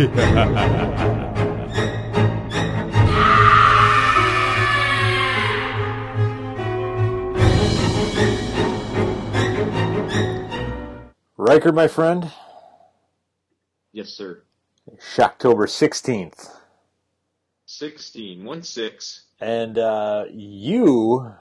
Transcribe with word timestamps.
Riker, 11.36 11.72
my 11.72 11.88
friend, 11.88 12.30
Yes, 13.92 14.08
sir. 14.08 14.42
Shocktober 14.96 15.66
16th. 15.66 16.48
16, 17.66 18.44
1 18.44 18.62
6. 18.62 19.22
And 19.40 19.78
uh, 19.78 20.24
you 20.32 21.34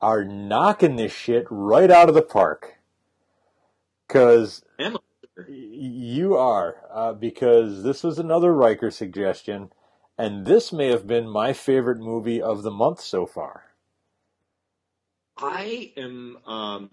are 0.00 0.24
knocking 0.24 0.96
this 0.96 1.12
shit 1.12 1.46
right 1.48 1.90
out 1.90 2.08
of 2.08 2.14
the 2.14 2.22
park. 2.22 2.78
Because 4.06 4.64
Am 4.78 4.96
you 5.48 6.36
are. 6.36 6.76
Uh, 6.92 7.12
because 7.12 7.82
this 7.82 8.02
was 8.02 8.18
another 8.18 8.52
Riker 8.54 8.90
suggestion. 8.90 9.70
And 10.18 10.44
this 10.46 10.70
may 10.72 10.88
have 10.88 11.06
been 11.06 11.28
my 11.28 11.52
favorite 11.54 11.98
movie 11.98 12.42
of 12.42 12.62
the 12.62 12.70
month 12.70 13.00
so 13.00 13.24
far. 13.26 13.64
I 15.38 15.92
am, 15.96 16.36
um, 16.46 16.90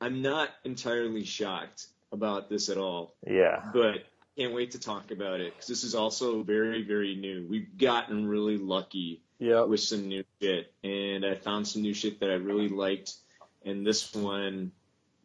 I'm 0.00 0.22
not 0.22 0.50
entirely 0.64 1.24
shocked 1.24 1.86
about 2.12 2.48
this 2.48 2.68
at 2.68 2.76
all, 2.78 3.14
Yeah. 3.26 3.70
but 3.72 4.04
can't 4.36 4.52
wait 4.52 4.72
to 4.72 4.80
talk 4.80 5.12
about 5.12 5.40
it 5.40 5.52
because 5.52 5.68
this 5.68 5.84
is 5.84 5.94
also 5.94 6.42
very, 6.42 6.82
very 6.82 7.14
new. 7.14 7.46
We've 7.48 7.76
gotten 7.78 8.26
really 8.26 8.58
lucky 8.58 9.22
Yep. 9.38 9.68
with 9.68 9.80
some 9.80 10.08
new 10.08 10.24
shit, 10.40 10.72
and 10.82 11.24
I 11.24 11.34
found 11.36 11.68
some 11.68 11.82
new 11.82 11.94
shit 11.94 12.18
that 12.20 12.30
I 12.30 12.34
really 12.34 12.68
liked. 12.68 13.14
And 13.64 13.86
this 13.86 14.12
one 14.14 14.72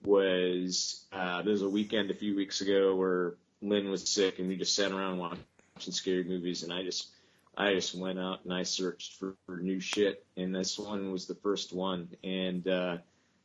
was 0.03 1.05
uh, 1.11 1.41
there 1.41 1.51
was 1.51 1.61
a 1.61 1.69
weekend 1.69 2.11
a 2.11 2.15
few 2.15 2.35
weeks 2.35 2.61
ago 2.61 2.95
where 2.95 3.35
Lynn 3.61 3.89
was 3.89 4.07
sick, 4.09 4.39
and 4.39 4.47
we 4.47 4.57
just 4.57 4.75
sat 4.75 4.91
around 4.91 5.17
watching 5.17 5.43
scary 5.93 6.23
movies, 6.23 6.63
and 6.63 6.71
I 6.73 6.83
just 6.83 7.09
I 7.57 7.73
just 7.73 7.95
went 7.95 8.19
out 8.19 8.45
and 8.45 8.53
I 8.53 8.63
searched 8.63 9.19
for, 9.19 9.35
for 9.45 9.57
new 9.57 9.79
shit, 9.79 10.25
and 10.37 10.55
this 10.55 10.77
one 10.79 11.11
was 11.11 11.27
the 11.27 11.35
first 11.35 11.73
one, 11.73 12.09
and 12.23 12.67
uh, 12.67 12.97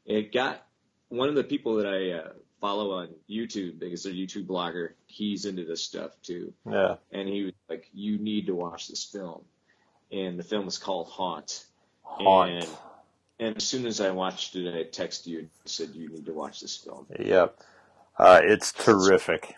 it 0.06 0.32
got 0.32 0.64
one 1.08 1.28
of 1.28 1.34
the 1.34 1.44
people 1.44 1.76
that 1.76 1.86
I 1.86 2.10
uh, 2.12 2.32
follow 2.60 2.92
on 2.92 3.08
YouTube 3.28 3.78
because 3.78 4.04
they're 4.04 4.12
a 4.12 4.16
YouTube 4.16 4.46
blogger. 4.46 4.90
He's 5.06 5.44
into 5.46 5.64
this 5.64 5.82
stuff 5.82 6.12
too 6.22 6.52
Yeah. 6.66 6.96
and 7.12 7.28
he 7.28 7.44
was 7.44 7.52
like, 7.68 7.88
"You 7.92 8.18
need 8.18 8.46
to 8.46 8.54
watch 8.54 8.88
this 8.88 9.04
film." 9.04 9.42
And 10.12 10.38
the 10.38 10.44
film 10.44 10.68
is 10.68 10.78
called 10.78 11.08
Haunt. 11.08 11.64
Haunt. 12.02 12.50
And, 12.52 12.68
and 13.38 13.56
as 13.56 13.64
soon 13.64 13.86
as 13.86 14.00
I 14.00 14.10
watched 14.10 14.56
it, 14.56 14.74
I 14.74 14.84
texted 14.90 15.26
you 15.26 15.38
and 15.40 15.50
said, 15.66 15.90
"You 15.94 16.08
need 16.08 16.26
to 16.26 16.32
watch 16.32 16.60
this 16.60 16.76
film. 16.76 17.06
Yep. 17.18 17.58
Uh, 18.18 18.40
it's 18.44 18.72
terrific. 18.72 19.56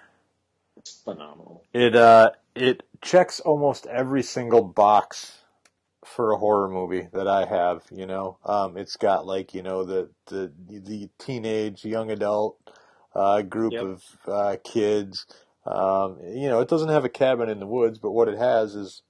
It's 0.77 1.01
phenomenal." 1.03 1.65
It 1.73 1.95
uh 1.95 2.31
it 2.55 2.83
checks 3.03 3.41
almost 3.41 3.87
every 3.87 4.23
single 4.23 4.63
box 4.63 5.39
for 6.05 6.33
a 6.33 6.39
horror 6.39 6.69
movie 6.69 7.09
that 7.13 7.29
I 7.29 7.47
have, 7.47 7.85
you 7.91 8.07
know. 8.07 8.39
Um 8.45 8.77
it's 8.77 8.97
got 8.97 9.27
like, 9.27 9.55
you 9.55 9.63
know, 9.63 9.85
the 9.85 10.11
the 10.27 10.53
the 10.69 11.11
teenage 11.19 11.85
young 11.85 12.11
adult 12.11 12.59
uh 13.15 13.43
group 13.43 13.73
Yep. 13.73 13.83
of 13.83 14.05
uh 14.27 14.57
kids. 14.65 15.27
Um 15.67 16.19
you 16.25 16.49
know, 16.49 16.61
it 16.61 16.69
doesn't 16.69 16.91
have 16.91 17.05
a 17.05 17.11
cabin 17.11 17.49
in 17.51 17.61
the 17.61 17.67
woods, 17.67 17.99
but 17.99 18.13
what 18.13 18.29
it 18.29 18.39
has 18.39 18.75
is 18.75 19.03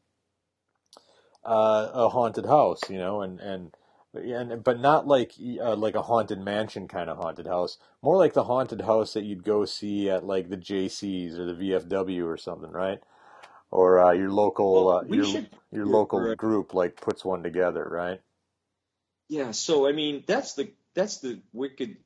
uh 1.45 1.91
a 1.95 2.09
haunted 2.11 2.47
house, 2.47 2.91
you 2.91 2.99
know, 2.99 3.23
and 3.23 3.41
and 3.41 3.76
and 4.17 4.65
but 4.65 4.81
not 4.81 5.07
like 5.07 5.33
uh, 5.61 5.77
like 5.77 5.95
a 5.95 6.03
haunted 6.03 6.41
mansion 6.41 6.89
kind 6.89 7.11
of 7.11 7.19
haunted 7.19 7.47
house. 7.47 7.79
More 8.03 8.17
like 8.17 8.35
the 8.35 8.45
haunted 8.45 8.83
house 8.83 9.13
that 9.15 9.25
you'd 9.25 9.45
go 9.45 9.65
see 9.65 10.11
at 10.11 10.25
like 10.27 10.51
the 10.51 10.57
JCs 10.57 11.39
or 11.39 11.47
the 11.47 11.55
VFW 11.55 12.27
or 12.27 12.37
something, 12.37 12.71
right? 12.73 13.01
Or 13.71 14.03
uh, 14.05 14.13
your 14.13 14.31
local 14.31 14.89
Well, 14.89 14.99
uh, 14.99 15.05
we 15.07 15.19
your 15.19 15.25
should. 15.25 15.51
your 15.73 15.87
local 15.87 16.35
group 16.37 16.75
like 16.75 17.01
puts 17.01 17.25
one 17.25 17.43
together, 17.43 17.87
right? 17.91 18.21
Yeah. 19.29 19.53
So 19.53 19.89
I 19.89 19.93
mean, 19.93 20.25
that's 20.27 20.55
the 20.55 20.71
that's 20.95 21.19
the 21.19 21.41
wicked 21.53 21.97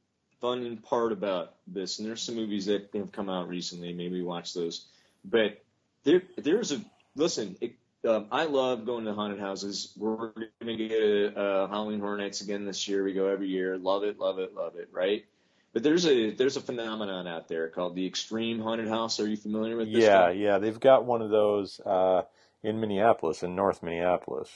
fun 0.40 0.78
part 0.78 1.12
about 1.12 1.54
this. 1.66 1.98
And 1.98 2.08
there's 2.08 2.22
some 2.22 2.36
movies 2.36 2.66
that 2.66 2.90
have 2.94 3.12
come 3.12 3.28
out 3.30 3.48
recently. 3.48 3.92
Maybe 3.92 4.22
watch 4.22 4.54
those. 4.54 4.86
But 5.24 5.62
there 6.04 6.22
there's 6.36 6.72
a 6.72 6.82
listen. 7.16 7.56
It, 7.60 7.74
um, 8.08 8.26
I 8.32 8.44
love 8.44 8.86
going 8.86 9.04
to 9.04 9.14
haunted 9.14 9.40
houses. 9.40 9.92
We're 9.96 10.32
gonna 10.60 10.76
get 10.76 10.92
a, 10.92 11.32
a 11.64 11.68
Halloween 11.68 12.00
Horror 12.00 12.16
Nights 12.18 12.40
again 12.40 12.64
this 12.64 12.88
year. 12.88 13.04
We 13.04 13.12
go 13.12 13.26
every 13.28 13.48
year. 13.48 13.76
Love 13.78 14.04
it, 14.04 14.18
love 14.18 14.38
it, 14.38 14.54
love 14.54 14.76
it. 14.76 14.88
Right. 14.92 15.24
But 15.72 15.82
there's 15.82 16.06
a 16.06 16.30
there's 16.30 16.56
a 16.56 16.60
phenomenon 16.60 17.28
out 17.28 17.46
there 17.48 17.68
called 17.68 17.94
the 17.94 18.06
extreme 18.06 18.58
haunted 18.60 18.88
house. 18.88 19.20
Are 19.20 19.28
you 19.28 19.36
familiar 19.36 19.76
with 19.76 19.92
this? 19.92 20.02
Yeah, 20.02 20.28
one? 20.28 20.38
yeah, 20.38 20.58
they've 20.58 20.80
got 20.80 21.04
one 21.04 21.22
of 21.22 21.30
those 21.30 21.78
uh, 21.80 22.22
in 22.62 22.80
Minneapolis, 22.80 23.42
in 23.42 23.54
North 23.54 23.82
Minneapolis. 23.82 24.50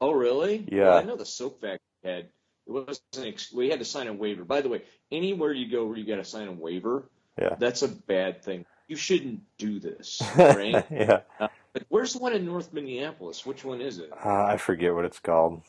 Oh, 0.00 0.12
really? 0.12 0.64
Yeah. 0.70 0.84
Well, 0.84 0.98
I 0.98 1.02
know 1.02 1.16
the 1.16 1.26
soap 1.26 1.60
factory 1.60 1.78
had. 2.02 2.28
It 2.66 2.72
wasn't. 2.72 3.26
ex- 3.26 3.52
We 3.52 3.68
had 3.68 3.80
to 3.80 3.84
sign 3.84 4.06
a 4.06 4.12
waiver. 4.14 4.44
By 4.44 4.60
the 4.62 4.68
way, 4.70 4.82
anywhere 5.12 5.52
you 5.52 5.70
go 5.70 5.84
where 5.86 5.96
you 5.98 6.06
got 6.06 6.16
to 6.16 6.24
sign 6.24 6.48
a 6.48 6.52
waiver, 6.52 7.10
Yeah. 7.38 7.56
that's 7.58 7.82
a 7.82 7.88
bad 7.88 8.42
thing. 8.44 8.64
You 8.90 8.96
shouldn't 8.96 9.40
do 9.56 9.78
this, 9.78 10.20
right? 10.36 10.84
yeah, 10.90 11.20
but 11.38 11.84
where's 11.90 12.12
the 12.14 12.18
one 12.18 12.32
in 12.32 12.44
North 12.44 12.72
Minneapolis? 12.72 13.46
Which 13.46 13.64
one 13.64 13.80
is 13.80 13.98
it? 13.98 14.10
uh, 14.12 14.44
I 14.44 14.56
forget 14.56 14.92
what 14.92 15.04
it's 15.04 15.20
called. 15.20 15.62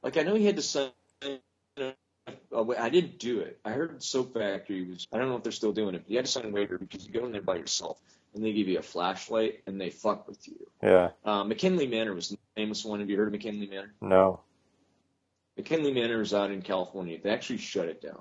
Like 0.00 0.16
I 0.16 0.22
know 0.22 0.36
you 0.36 0.46
had 0.46 0.54
to 0.54 0.62
sign. 0.62 0.90
Oh, 2.52 2.72
I 2.78 2.88
didn't 2.88 3.18
do 3.18 3.40
it. 3.40 3.58
I 3.64 3.72
heard 3.72 4.00
Soap 4.00 4.34
Factory 4.34 4.84
was. 4.88 5.08
I 5.12 5.18
don't 5.18 5.28
know 5.28 5.36
if 5.36 5.42
they're 5.42 5.50
still 5.50 5.72
doing 5.72 5.96
it. 5.96 6.02
But 6.04 6.10
you 6.12 6.16
had 6.18 6.26
to 6.26 6.30
sign 6.30 6.44
a 6.44 6.50
waiver 6.50 6.78
because 6.78 7.04
you 7.04 7.12
go 7.12 7.26
in 7.26 7.32
there 7.32 7.42
by 7.42 7.56
yourself 7.56 8.00
and 8.32 8.44
they 8.44 8.52
give 8.52 8.68
you 8.68 8.78
a 8.78 8.82
flashlight 8.82 9.62
and 9.66 9.80
they 9.80 9.90
fuck 9.90 10.28
with 10.28 10.46
you. 10.46 10.54
Yeah, 10.84 11.10
Uh, 11.24 11.42
McKamey 11.42 11.90
Manor 11.90 12.14
was 12.14 12.28
the 12.28 12.38
famous 12.54 12.84
one. 12.84 13.00
Have 13.00 13.10
you 13.10 13.16
heard 13.16 13.34
of 13.34 13.40
McKamey 13.40 13.68
Manor? 13.68 13.92
no. 14.00 14.38
McKamey 15.58 15.92
Manor 15.92 16.20
is 16.20 16.32
out 16.32 16.52
in 16.52 16.62
California. 16.62 17.18
They 17.20 17.30
actually 17.30 17.58
shut 17.58 17.88
it 17.88 18.00
down, 18.00 18.20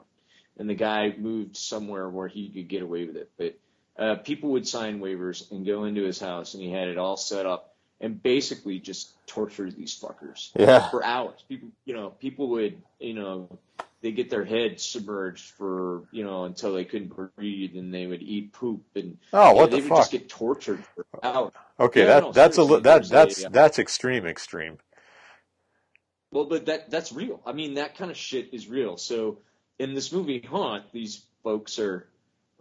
and 0.57 0.67
the 0.69 0.75
guy 0.75 1.13
moved 1.17 1.55
somewhere 1.57 2.09
where 2.09 2.27
he 2.27 2.49
could 2.49 2.67
get 2.67 2.81
away 2.81 3.05
with 3.05 3.15
it. 3.17 3.29
But 3.37 3.55
uh, 3.97 4.15
people 4.15 4.51
would 4.51 4.67
sign 4.67 4.99
waivers 4.99 5.51
and 5.51 5.65
go 5.65 5.85
into 5.85 6.03
his 6.03 6.19
house, 6.19 6.53
and 6.53 6.63
he 6.63 6.71
had 6.71 6.87
it 6.87 6.97
all 6.97 7.17
set 7.17 7.45
up 7.45 7.75
and 8.01 8.21
basically 8.21 8.79
just 8.79 9.13
torture 9.27 9.69
these 9.69 9.97
fuckers 9.99 10.51
Yeah, 10.57 10.89
for 10.89 11.03
hours. 11.03 11.43
People, 11.47 11.69
you 11.85 11.93
know, 11.93 12.09
people 12.09 12.49
would, 12.49 12.81
you 12.99 13.13
know, 13.13 13.59
they 14.01 14.11
get 14.11 14.29
their 14.29 14.43
heads 14.43 14.83
submerged 14.83 15.51
for, 15.51 16.03
you 16.11 16.23
know, 16.23 16.43
until 16.45 16.73
they 16.73 16.85
couldn't 16.85 17.13
breathe, 17.35 17.75
and 17.75 17.93
they 17.93 18.05
would 18.05 18.21
eat 18.21 18.51
poop, 18.53 18.83
and 18.95 19.17
Oh, 19.33 19.53
yeah, 19.53 19.61
what 19.61 19.69
they 19.69 19.75
the 19.77 19.79
would 19.81 19.89
fuck? 19.89 19.97
just 19.97 20.11
get 20.11 20.27
tortured 20.29 20.83
for 20.95 21.05
hours. 21.23 21.53
Okay, 21.79 22.01
Yeah, 22.01 22.05
that 22.05 22.21
no, 22.21 22.31
that's 22.33 22.57
a 22.57 22.63
li- 22.63 22.81
that 22.81 23.09
that's 23.09 23.43
uh, 23.43 23.49
that's 23.49 23.79
extreme, 23.79 24.25
extreme. 24.25 24.77
Well, 26.31 26.45
but 26.45 26.65
that 26.65 26.89
that's 26.89 27.11
real. 27.11 27.41
I 27.45 27.53
mean, 27.53 27.75
that 27.75 27.95
kind 27.97 28.11
of 28.11 28.17
shit 28.17 28.53
is 28.53 28.67
real. 28.67 28.97
So 28.97 29.39
in 29.79 29.93
this 29.93 30.11
movie 30.11 30.39
Haunt, 30.41 30.91
these 30.91 31.25
folks 31.43 31.79
are 31.79 32.07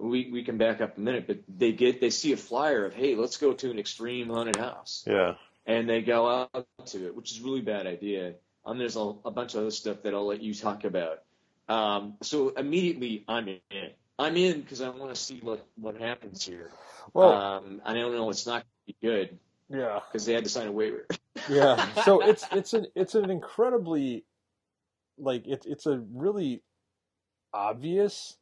we 0.03 0.31
we 0.31 0.45
can 0.45 0.59
back 0.59 0.81
up 0.81 0.99
a 0.99 1.01
minute, 1.01 1.27
but 1.27 1.39
they 1.49 1.73
get 1.73 2.01
they 2.01 2.11
see 2.11 2.33
a 2.33 2.37
flyer 2.37 2.85
of 2.85 2.95
hey, 2.95 3.15
let's 3.15 3.37
go 3.37 3.53
to 3.53 3.71
an 3.71 3.79
extreme 3.79 4.29
haunted 4.29 4.57
house, 4.57 5.05
Yeah, 5.07 5.35
and 5.67 5.89
they 5.89 6.03
go 6.03 6.29
out 6.29 6.67
to 6.87 7.07
it, 7.07 7.15
which 7.15 7.33
is 7.33 7.41
a 7.41 7.45
really 7.45 7.61
bad 7.61 7.87
idea. 7.87 8.35
Um, 8.65 8.79
there's 8.79 8.97
a, 8.97 9.13
a 9.25 9.31
bunch 9.31 9.55
of 9.55 9.61
other 9.61 9.71
stuff 9.71 10.03
that 10.03 10.15
I'll 10.15 10.27
let 10.27 10.43
you 10.43 10.55
talk 10.55 10.85
about. 10.85 11.23
Um, 11.69 12.15
so 12.23 12.51
immediately 12.51 13.25
I'm 13.29 13.49
in. 13.49 13.61
I'm 14.19 14.37
in 14.37 14.61
because 14.61 14.81
I 14.81 14.89
want 14.91 15.15
to 15.15 15.21
see 15.21 15.41
what 15.43 15.67
what 15.77 16.01
happens 16.01 16.45
here. 16.45 16.71
well, 17.15 17.33
um, 17.33 17.83
I 17.85 17.95
don't 17.95 18.15
know 18.15 18.31
it's 18.31 18.47
not 18.47 18.65
be 18.87 18.97
good 19.01 19.39
yeah, 19.73 20.01
because 20.07 20.27
they 20.27 20.35
had 20.35 20.45
to 20.45 20.51
sign 20.51 20.67
a 20.67 20.73
waiver. 20.73 21.07
yeah. 21.49 22.03
So 22.05 22.21
it's 22.29 22.45
it's 22.53 22.75
an 22.75 22.87
it's 22.95 23.15
an 23.15 23.31
incredibly 23.31 24.25
like 25.19 25.47
it's 25.47 25.67
it's 25.67 25.87
a 25.87 26.03
really 26.13 26.63
obvious 27.55 28.37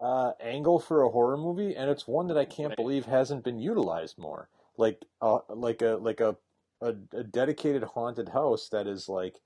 uh, 0.00 0.32
angle 0.40 0.78
for 0.78 1.02
a 1.02 1.10
horror 1.10 1.36
movie, 1.36 1.74
and 1.74 1.90
it's 1.90 2.06
one 2.06 2.26
that 2.28 2.38
I 2.38 2.44
can't 2.44 2.76
believe 2.76 3.06
hasn't 3.06 3.44
been 3.44 3.58
utilized 3.58 4.18
more. 4.18 4.48
Like 4.76 5.02
uh, 5.22 5.38
like 5.48 5.82
a 5.82 5.98
like 6.00 6.20
a, 6.20 6.36
a 6.80 6.94
a 7.12 7.24
dedicated 7.24 7.82
haunted 7.82 8.28
house 8.28 8.68
that 8.70 8.86
is 8.86 9.08
like 9.08 9.36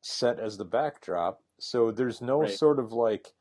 set 0.00 0.40
as 0.40 0.56
the 0.56 0.64
backdrop. 0.64 1.42
So 1.58 1.90
there's 1.90 2.20
no 2.20 2.40
Right. 2.40 2.58
sort 2.58 2.78
of 2.78 2.92
like 2.92 3.32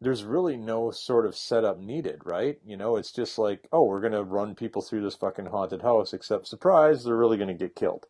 there's 0.00 0.24
really 0.24 0.56
no 0.56 0.90
sort 0.90 1.26
of 1.26 1.36
setup 1.36 1.78
needed, 1.78 2.22
right? 2.24 2.58
You 2.64 2.76
know, 2.76 2.96
it's 2.96 3.12
just 3.12 3.38
like, 3.38 3.68
oh, 3.72 3.84
we're 3.84 4.00
gonna 4.00 4.22
run 4.24 4.54
people 4.54 4.82
through 4.82 5.02
this 5.02 5.14
fucking 5.14 5.46
haunted 5.46 5.82
house, 5.82 6.12
except 6.12 6.48
surprise, 6.48 7.04
they're 7.04 7.16
really 7.16 7.36
gonna 7.36 7.54
get 7.54 7.76
killed. 7.76 8.06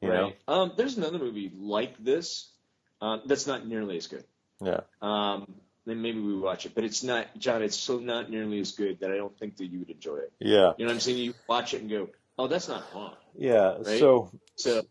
You 0.00 0.10
know? 0.10 0.32
Um, 0.46 0.72
there's 0.76 0.96
another 0.96 1.18
movie 1.18 1.50
like 1.56 1.98
this 1.98 2.52
um, 3.00 3.22
that's 3.26 3.48
not 3.48 3.66
nearly 3.66 3.96
as 3.96 4.06
good. 4.06 4.24
Yeah. 4.60 4.82
Um, 5.02 5.54
then 5.88 6.02
maybe 6.02 6.20
we 6.20 6.36
watch 6.36 6.66
it, 6.66 6.74
but 6.74 6.84
it's 6.84 7.02
not, 7.02 7.26
John. 7.38 7.62
It's 7.62 7.76
so 7.76 7.98
not 7.98 8.30
nearly 8.30 8.60
as 8.60 8.72
good 8.72 9.00
that 9.00 9.10
I 9.10 9.16
don't 9.16 9.36
think 9.38 9.56
that 9.56 9.66
you 9.66 9.78
would 9.80 9.90
enjoy 9.90 10.16
it. 10.16 10.32
Yeah. 10.38 10.72
You 10.76 10.84
know 10.84 10.90
what 10.90 10.94
I'm 10.94 11.00
saying? 11.00 11.18
You 11.18 11.34
watch 11.48 11.74
it 11.74 11.80
and 11.82 11.90
go, 11.90 12.08
"Oh, 12.38 12.46
that's 12.48 12.68
not 12.68 12.90
fun." 12.92 13.12
Yeah. 13.36 13.76
Right? 13.78 13.98
So 13.98 14.30
So 14.56 14.82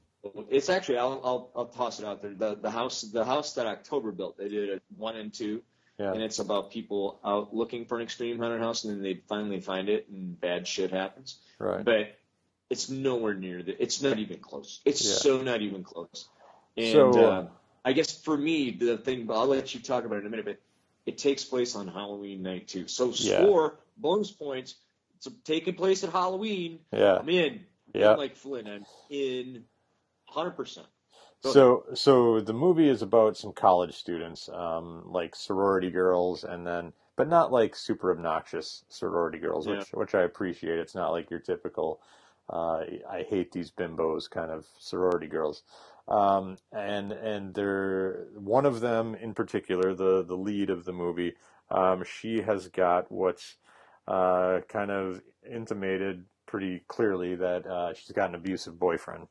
it's 0.50 0.70
actually 0.70 0.98
I'll, 0.98 1.22
I'll 1.24 1.52
I'll 1.56 1.66
toss 1.68 2.00
it 2.00 2.06
out 2.06 2.22
there. 2.22 2.34
The 2.34 2.56
the 2.56 2.72
house 2.72 3.02
the 3.02 3.26
house 3.26 3.54
that 3.54 3.66
October 3.68 4.12
built, 4.12 4.38
they 4.38 4.50
did 4.50 4.70
a 4.70 4.82
one 4.98 5.16
and 5.16 5.34
two. 5.34 5.62
Yeah. 6.00 6.12
and 6.14 6.22
it's 6.22 6.38
about 6.38 6.70
people 6.70 7.20
out 7.26 7.56
looking 7.56 7.86
for 7.86 7.98
an 7.98 8.04
extreme 8.04 8.38
haunted 8.38 8.62
house, 8.62 8.84
and 8.84 8.94
then 8.94 9.02
they 9.02 9.20
finally 9.28 9.60
find 9.62 9.90
it, 9.90 10.08
and 10.10 10.40
bad 10.40 10.68
shit 10.68 10.92
happens. 10.92 11.40
Right. 11.58 11.84
But 11.84 12.16
it's 12.70 12.88
nowhere 12.88 13.34
near 13.34 13.64
the. 13.64 13.82
It's 13.82 14.02
not 14.04 14.20
even 14.20 14.38
close. 14.38 14.80
It's 14.86 15.04
Yeah. 15.04 15.16
so 15.16 15.42
not 15.42 15.62
even 15.64 15.84
close. 15.84 16.30
And 16.76 16.92
So- 16.92 17.20
uh, 17.26 17.48
I 17.84 17.94
guess 17.94 18.12
for 18.22 18.38
me, 18.38 18.72
the 18.72 18.98
thing, 18.98 19.26
but 19.26 19.40
I'll 19.40 19.48
let 19.48 19.74
you 19.74 19.80
talk 19.80 20.04
about 20.04 20.18
it 20.18 20.20
in 20.20 20.28
a 20.28 20.30
minute. 20.30 20.46
But 20.46 20.58
it 21.08 21.18
takes 21.18 21.46
place 21.46 21.76
on 21.76 21.88
Halloween 21.88 22.44
night 22.44 22.68
too. 22.68 22.88
So 22.88 23.08
Yeah. 23.08 23.42
score 23.42 23.80
bonus 23.96 24.30
points. 24.30 24.76
It's 25.16 25.28
taking 25.46 25.74
place 25.74 26.04
at 26.04 26.12
Halloween. 26.12 26.82
yeah. 26.92 27.16
I'm 27.16 27.30
in. 27.30 27.66
Yeah. 27.94 28.12
I'm 28.12 28.18
like 28.18 28.36
Flynn. 28.36 28.68
I'm 28.68 28.86
in. 29.10 29.64
Hundred 30.26 30.52
percent. 30.52 30.86
So, 31.42 31.86
so 31.94 32.42
the 32.42 32.54
movie 32.54 32.90
is 32.90 33.02
about 33.02 33.38
some 33.38 33.54
college 33.54 33.96
students, 33.96 34.50
um, 34.50 35.04
like 35.06 35.34
sorority 35.34 35.90
girls, 35.90 36.44
and 36.44 36.68
then, 36.68 36.92
but 37.16 37.30
not 37.30 37.54
like 37.54 37.74
super 37.76 38.12
obnoxious 38.12 38.84
sorority 38.90 39.38
girls, 39.40 39.66
which 39.66 39.94
which 39.94 40.14
I 40.14 40.24
appreciate. 40.24 40.78
It's 40.78 40.96
not 40.96 41.12
like 41.12 41.30
your 41.30 41.40
typical, 41.40 42.02
uh, 42.50 42.84
I 43.10 43.26
hate 43.30 43.54
these 43.54 43.72
bimbos 43.72 44.30
kind 44.30 44.52
of 44.52 44.66
sorority 44.78 45.28
girls. 45.28 45.64
Um, 46.08 46.58
and 46.72 47.12
and 47.12 47.54
they're 47.54 48.28
one 48.36 48.66
of 48.66 48.80
them 48.80 49.16
in 49.16 49.34
particular, 49.34 49.94
the 49.94 50.24
the 50.24 50.38
lead 50.38 50.70
of 50.70 50.86
the 50.86 50.94
movie. 50.94 51.34
Um, 51.70 52.04
she 52.06 52.42
has 52.42 52.70
got 52.70 53.12
what's 53.12 53.58
uh, 54.08 54.62
kind 54.70 54.90
of 54.92 55.22
intimated 55.50 56.26
pretty 56.46 56.82
clearly 56.88 57.36
that 57.36 57.66
uh, 57.68 57.94
she's 57.94 58.12
got 58.14 58.30
an 58.30 58.36
abusive 58.36 58.80
boyfriend, 58.80 59.28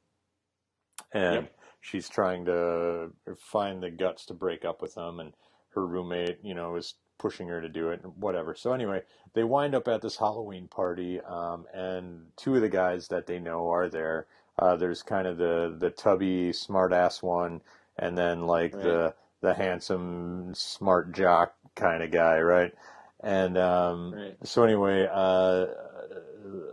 and 1.12 1.48
Yep. 1.48 1.52
she's 1.80 2.08
trying 2.08 2.44
to 2.46 3.10
find 3.38 3.82
the 3.82 3.90
guts 3.90 4.26
to 4.26 4.34
break 4.34 4.64
up 4.64 4.82
with 4.82 4.96
him, 4.96 5.20
and 5.20 5.32
her 5.74 5.86
roommate, 5.86 6.38
you 6.42 6.54
know, 6.54 6.76
is 6.76 6.94
pushing 7.18 7.48
her 7.48 7.62
to 7.62 7.68
do 7.68 7.88
it, 7.88 8.02
and 8.02 8.12
whatever. 8.16 8.54
So 8.54 8.72
anyway, 8.74 9.02
they 9.32 9.44
wind 9.44 9.74
up 9.74 9.88
at 9.88 10.02
this 10.02 10.16
Halloween 10.18 10.68
party, 10.68 11.20
um, 11.22 11.66
and 11.72 12.26
two 12.36 12.54
of 12.56 12.60
the 12.60 12.68
guys 12.68 13.08
that 13.08 13.26
they 13.26 13.38
know 13.38 13.70
are 13.70 13.88
there. 13.88 14.26
Uh, 14.58 14.76
there's 14.76 15.02
kind 15.02 15.26
of 15.26 15.36
the 15.38 15.74
the 15.78 15.90
tubby, 15.90 16.52
smart 16.52 16.92
ass 16.92 17.22
one, 17.22 17.60
and 17.98 18.16
then 18.16 18.46
like 18.46 18.72
Right. 18.72 18.82
the 18.82 19.14
the 19.42 19.54
handsome, 19.54 20.54
smart 20.54 21.12
jock 21.12 21.54
kind 21.74 22.02
of 22.02 22.10
guy, 22.10 22.40
right? 22.40 22.72
And 23.20 23.58
um, 23.58 24.12
Right. 24.16 24.36
so 24.44 24.64
anyway, 24.64 25.08
uh, 25.12 25.66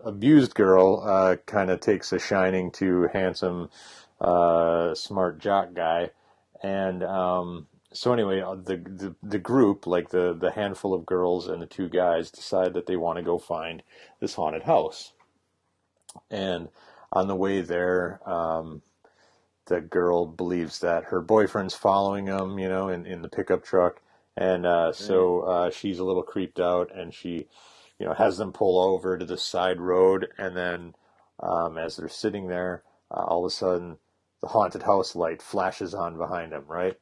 abused 0.03 0.55
girl 0.55 1.01
uh, 1.05 1.35
kind 1.45 1.69
of 1.71 1.79
takes 1.79 2.11
a 2.13 2.19
shining 2.19 2.71
to 2.73 3.09
handsome, 3.13 3.69
uh, 4.21 4.95
smart 4.95 5.39
jock 5.39 5.73
guy, 5.73 6.11
and 6.61 7.03
um, 7.03 7.67
so 7.91 8.13
anyway, 8.13 8.41
uh, 8.41 8.55
the, 8.55 8.77
the 8.77 9.15
the 9.21 9.39
group, 9.39 9.85
like 9.87 10.09
the 10.09 10.33
the 10.33 10.51
handful 10.51 10.93
of 10.93 11.05
girls 11.05 11.47
and 11.47 11.61
the 11.61 11.65
two 11.65 11.89
guys, 11.89 12.31
decide 12.31 12.73
that 12.73 12.85
they 12.85 12.95
want 12.95 13.17
to 13.17 13.23
go 13.23 13.37
find 13.37 13.83
this 14.21 14.35
haunted 14.35 14.63
house, 14.63 15.13
and 16.31 16.69
on 17.13 17.27
the 17.27 17.35
way 17.35 17.61
there. 17.61 18.19
Um, 18.29 18.81
the 19.67 19.79
girl 19.79 20.25
believes 20.25 20.79
that 20.79 21.05
her 21.05 21.21
boyfriend's 21.21 21.73
following 21.73 22.25
them, 22.25 22.59
you 22.59 22.67
know, 22.67 22.89
in, 22.89 23.05
in 23.05 23.21
the 23.21 23.29
pickup 23.29 23.63
truck. 23.63 24.01
And 24.35 24.65
uh, 24.65 24.91
so 24.91 25.41
uh, 25.41 25.69
she's 25.69 25.99
a 25.99 26.03
little 26.03 26.23
creeped 26.23 26.59
out 26.59 26.93
and 26.93 27.13
she, 27.13 27.47
you 27.97 28.05
know, 28.05 28.13
has 28.13 28.37
them 28.37 28.51
pull 28.51 28.79
over 28.79 29.17
to 29.17 29.25
the 29.25 29.37
side 29.37 29.79
road. 29.79 30.27
And 30.37 30.57
then 30.57 30.95
um, 31.39 31.77
as 31.77 31.95
they're 31.95 32.09
sitting 32.09 32.47
there, 32.47 32.83
uh, 33.09 33.23
all 33.23 33.45
of 33.45 33.49
a 33.49 33.55
sudden 33.55 33.97
the 34.41 34.47
haunted 34.47 34.83
house 34.83 35.15
light 35.15 35.41
flashes 35.41 35.93
on 35.93 36.17
behind 36.17 36.51
them, 36.51 36.65
right? 36.67 36.97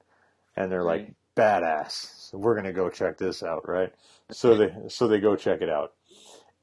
And 0.56 0.72
they're 0.72 0.84
like, 0.84 1.14
badass. 1.36 2.30
So 2.30 2.38
we're 2.38 2.54
going 2.54 2.66
to 2.66 2.74
go 2.74 2.90
check 2.90 3.18
this 3.18 3.42
out, 3.42 3.68
right? 3.68 3.94
So 4.30 4.56
they, 4.56 4.74
so 4.90 5.08
they 5.08 5.20
go 5.20 5.36
check 5.36 5.62
it 5.62 5.70
out. 5.70 5.94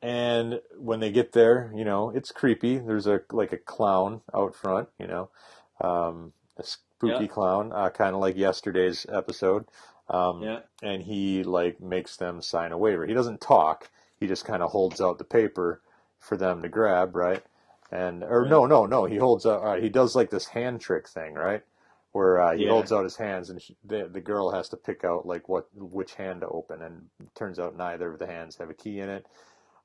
And 0.01 0.61
when 0.77 1.01
they 1.01 1.11
get 1.11 1.33
there, 1.33 1.73
you 1.75 1.85
know, 1.85 2.11
it's 2.11 2.31
creepy. 2.31 2.79
There's 2.79 3.07
a, 3.07 3.21
like 3.33 3.53
a 3.53 3.59
clown 3.59 4.21
out 4.33 4.55
front, 4.55 4.89
you 4.99 5.07
know, 5.07 5.31
um, 5.81 6.33
a 6.57 6.63
spooky 6.63 7.25
Yeah. 7.25 7.27
clown, 7.27 7.73
uh, 7.73 7.91
kind 7.91 8.15
of 8.15 8.21
like 8.21 8.37
yesterday's 8.37 9.07
episode. 9.13 9.67
Um, 10.09 10.43
Yeah. 10.43 10.61
and 10.83 11.03
he 11.03 11.43
like 11.43 11.81
makes 11.81 12.17
them 12.17 12.41
sign 12.43 12.73
a 12.73 12.79
waiver. 12.79 13.07
He 13.07 13.15
doesn't 13.15 13.41
talk. 13.41 13.91
He 14.21 14.27
just 14.27 14.45
kind 14.45 14.63
of 14.63 14.71
holds 14.71 15.01
out 15.01 15.19
the 15.19 15.25
paper 15.25 15.83
for 16.19 16.37
them 16.37 16.63
to 16.63 16.69
grab, 16.69 17.15
right? 17.17 17.43
And 17.91 18.23
or 18.23 18.43
Right. 18.43 18.51
no, 18.51 18.67
no, 18.67 18.87
no. 18.87 19.05
He 19.07 19.17
holds 19.17 19.47
out. 19.47 19.63
Uh, 19.65 19.81
he 19.81 19.89
does 19.89 20.15
like 20.15 20.31
this 20.31 20.47
hand 20.47 20.81
trick 20.81 21.09
thing, 21.09 21.35
right? 21.35 21.63
Where 22.13 22.41
uh, 22.41 22.55
he 22.55 22.65
Yeah. 22.65 22.71
holds 22.71 22.93
out 22.93 23.05
his 23.05 23.17
hands, 23.17 23.51
and 23.51 23.61
she, 23.61 23.77
the 23.85 24.09
the 24.09 24.21
girl 24.21 24.51
has 24.51 24.69
to 24.71 24.77
pick 24.77 25.05
out 25.05 25.27
like 25.27 25.49
what 25.49 25.69
which 25.75 26.15
hand 26.15 26.41
to 26.43 26.49
open, 26.49 26.83
and 26.83 27.09
turns 27.35 27.59
out 27.59 27.77
neither 27.77 28.13
of 28.13 28.19
the 28.19 28.27
hands 28.27 28.57
have 28.57 28.71
a 28.71 28.75
key 28.75 29.01
in 29.01 29.09
it. 29.09 29.27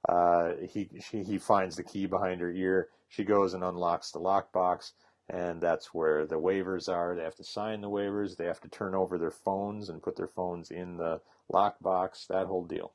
Uh, 0.08 0.54
he 0.70 0.90
she, 1.02 1.24
he 1.24 1.38
finds 1.38 1.76
the 1.76 1.84
key 1.84 2.06
behind 2.06 2.42
her 2.42 2.52
ear. 2.52 2.90
She 3.10 3.24
goes 3.24 3.54
and 3.54 3.64
unlocks 3.64 4.12
the 4.12 4.20
lockbox, 4.20 4.92
and 5.30 5.62
that's 5.62 5.94
where 5.94 6.26
the 6.26 6.40
waivers 6.40 6.90
are. 6.90 7.16
They 7.16 7.24
have 7.24 7.36
to 7.36 7.44
sign 7.44 7.82
the 7.82 7.90
waivers. 7.90 8.36
They 8.36 8.46
have 8.46 8.62
to 8.62 8.70
turn 8.70 8.96
over 8.96 9.18
their 9.18 9.32
phones 9.32 9.90
and 9.90 10.02
put 10.02 10.16
their 10.16 10.28
phones 10.28 10.72
in 10.72 10.98
the 10.98 11.22
lockbox. 11.52 12.28
That 12.28 12.48
whole 12.48 12.66
deal. 12.66 12.94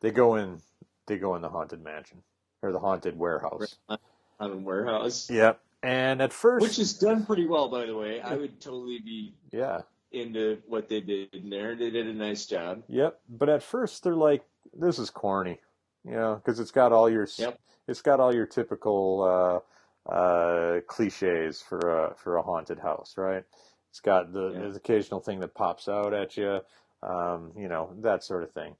They 0.00 0.10
go 0.10 0.36
in. 0.36 0.60
They 1.06 1.16
go 1.18 1.34
in 1.34 1.42
the 1.42 1.48
haunted 1.48 1.82
mansion 1.82 2.22
or 2.62 2.72
the 2.72 2.78
haunted 2.78 3.18
warehouse. 3.18 3.76
A 3.88 4.48
warehouse. 4.48 5.28
Yep. 5.30 5.60
And 5.82 6.20
at 6.20 6.32
first, 6.32 6.62
Which 6.62 6.78
is 6.78 6.94
done 6.94 7.24
pretty 7.24 7.46
well, 7.46 7.68
by 7.68 7.86
the 7.86 7.96
way. 7.96 8.20
I 8.20 8.34
would 8.34 8.60
totally 8.60 8.98
be 8.98 9.34
yeah, 9.52 9.82
into 10.10 10.58
what 10.66 10.88
they 10.88 11.00
did 11.00 11.32
in 11.34 11.50
there. 11.50 11.76
They 11.76 11.90
did 11.90 12.06
a 12.06 12.12
nice 12.12 12.46
job. 12.46 12.82
yep. 12.88 13.20
But 13.28 13.48
at 13.48 13.62
first, 13.62 14.02
they're 14.02 14.16
like, 14.16 14.44
"This 14.78 14.98
is 14.98 15.10
corny," 15.10 15.60
you 16.04 16.12
know, 16.12 16.36
because 16.36 16.60
it's 16.60 16.70
got 16.72 16.92
all 16.92 17.10
your 17.10 17.26
Yep. 17.38 17.58
it's 17.88 18.02
got 18.02 18.20
all 18.20 18.34
your 18.34 18.46
typical 18.46 19.62
uh, 20.08 20.10
uh, 20.12 20.80
cliches 20.88 21.62
for 21.62 21.78
a 21.78 22.14
for 22.16 22.36
a 22.36 22.42
haunted 22.42 22.78
house, 22.80 23.14
right? 23.16 23.44
It's 23.90 24.00
got 24.00 24.32
the, 24.32 24.52
Yeah. 24.52 24.68
the 24.70 24.76
occasional 24.76 25.20
thing 25.20 25.40
that 25.40 25.54
pops 25.54 25.88
out 25.88 26.14
at 26.14 26.36
you, 26.36 26.60
um, 27.02 27.52
you 27.56 27.68
know, 27.68 27.94
that 28.02 28.22
sort 28.24 28.42
of 28.44 28.52
thing. 28.52 28.76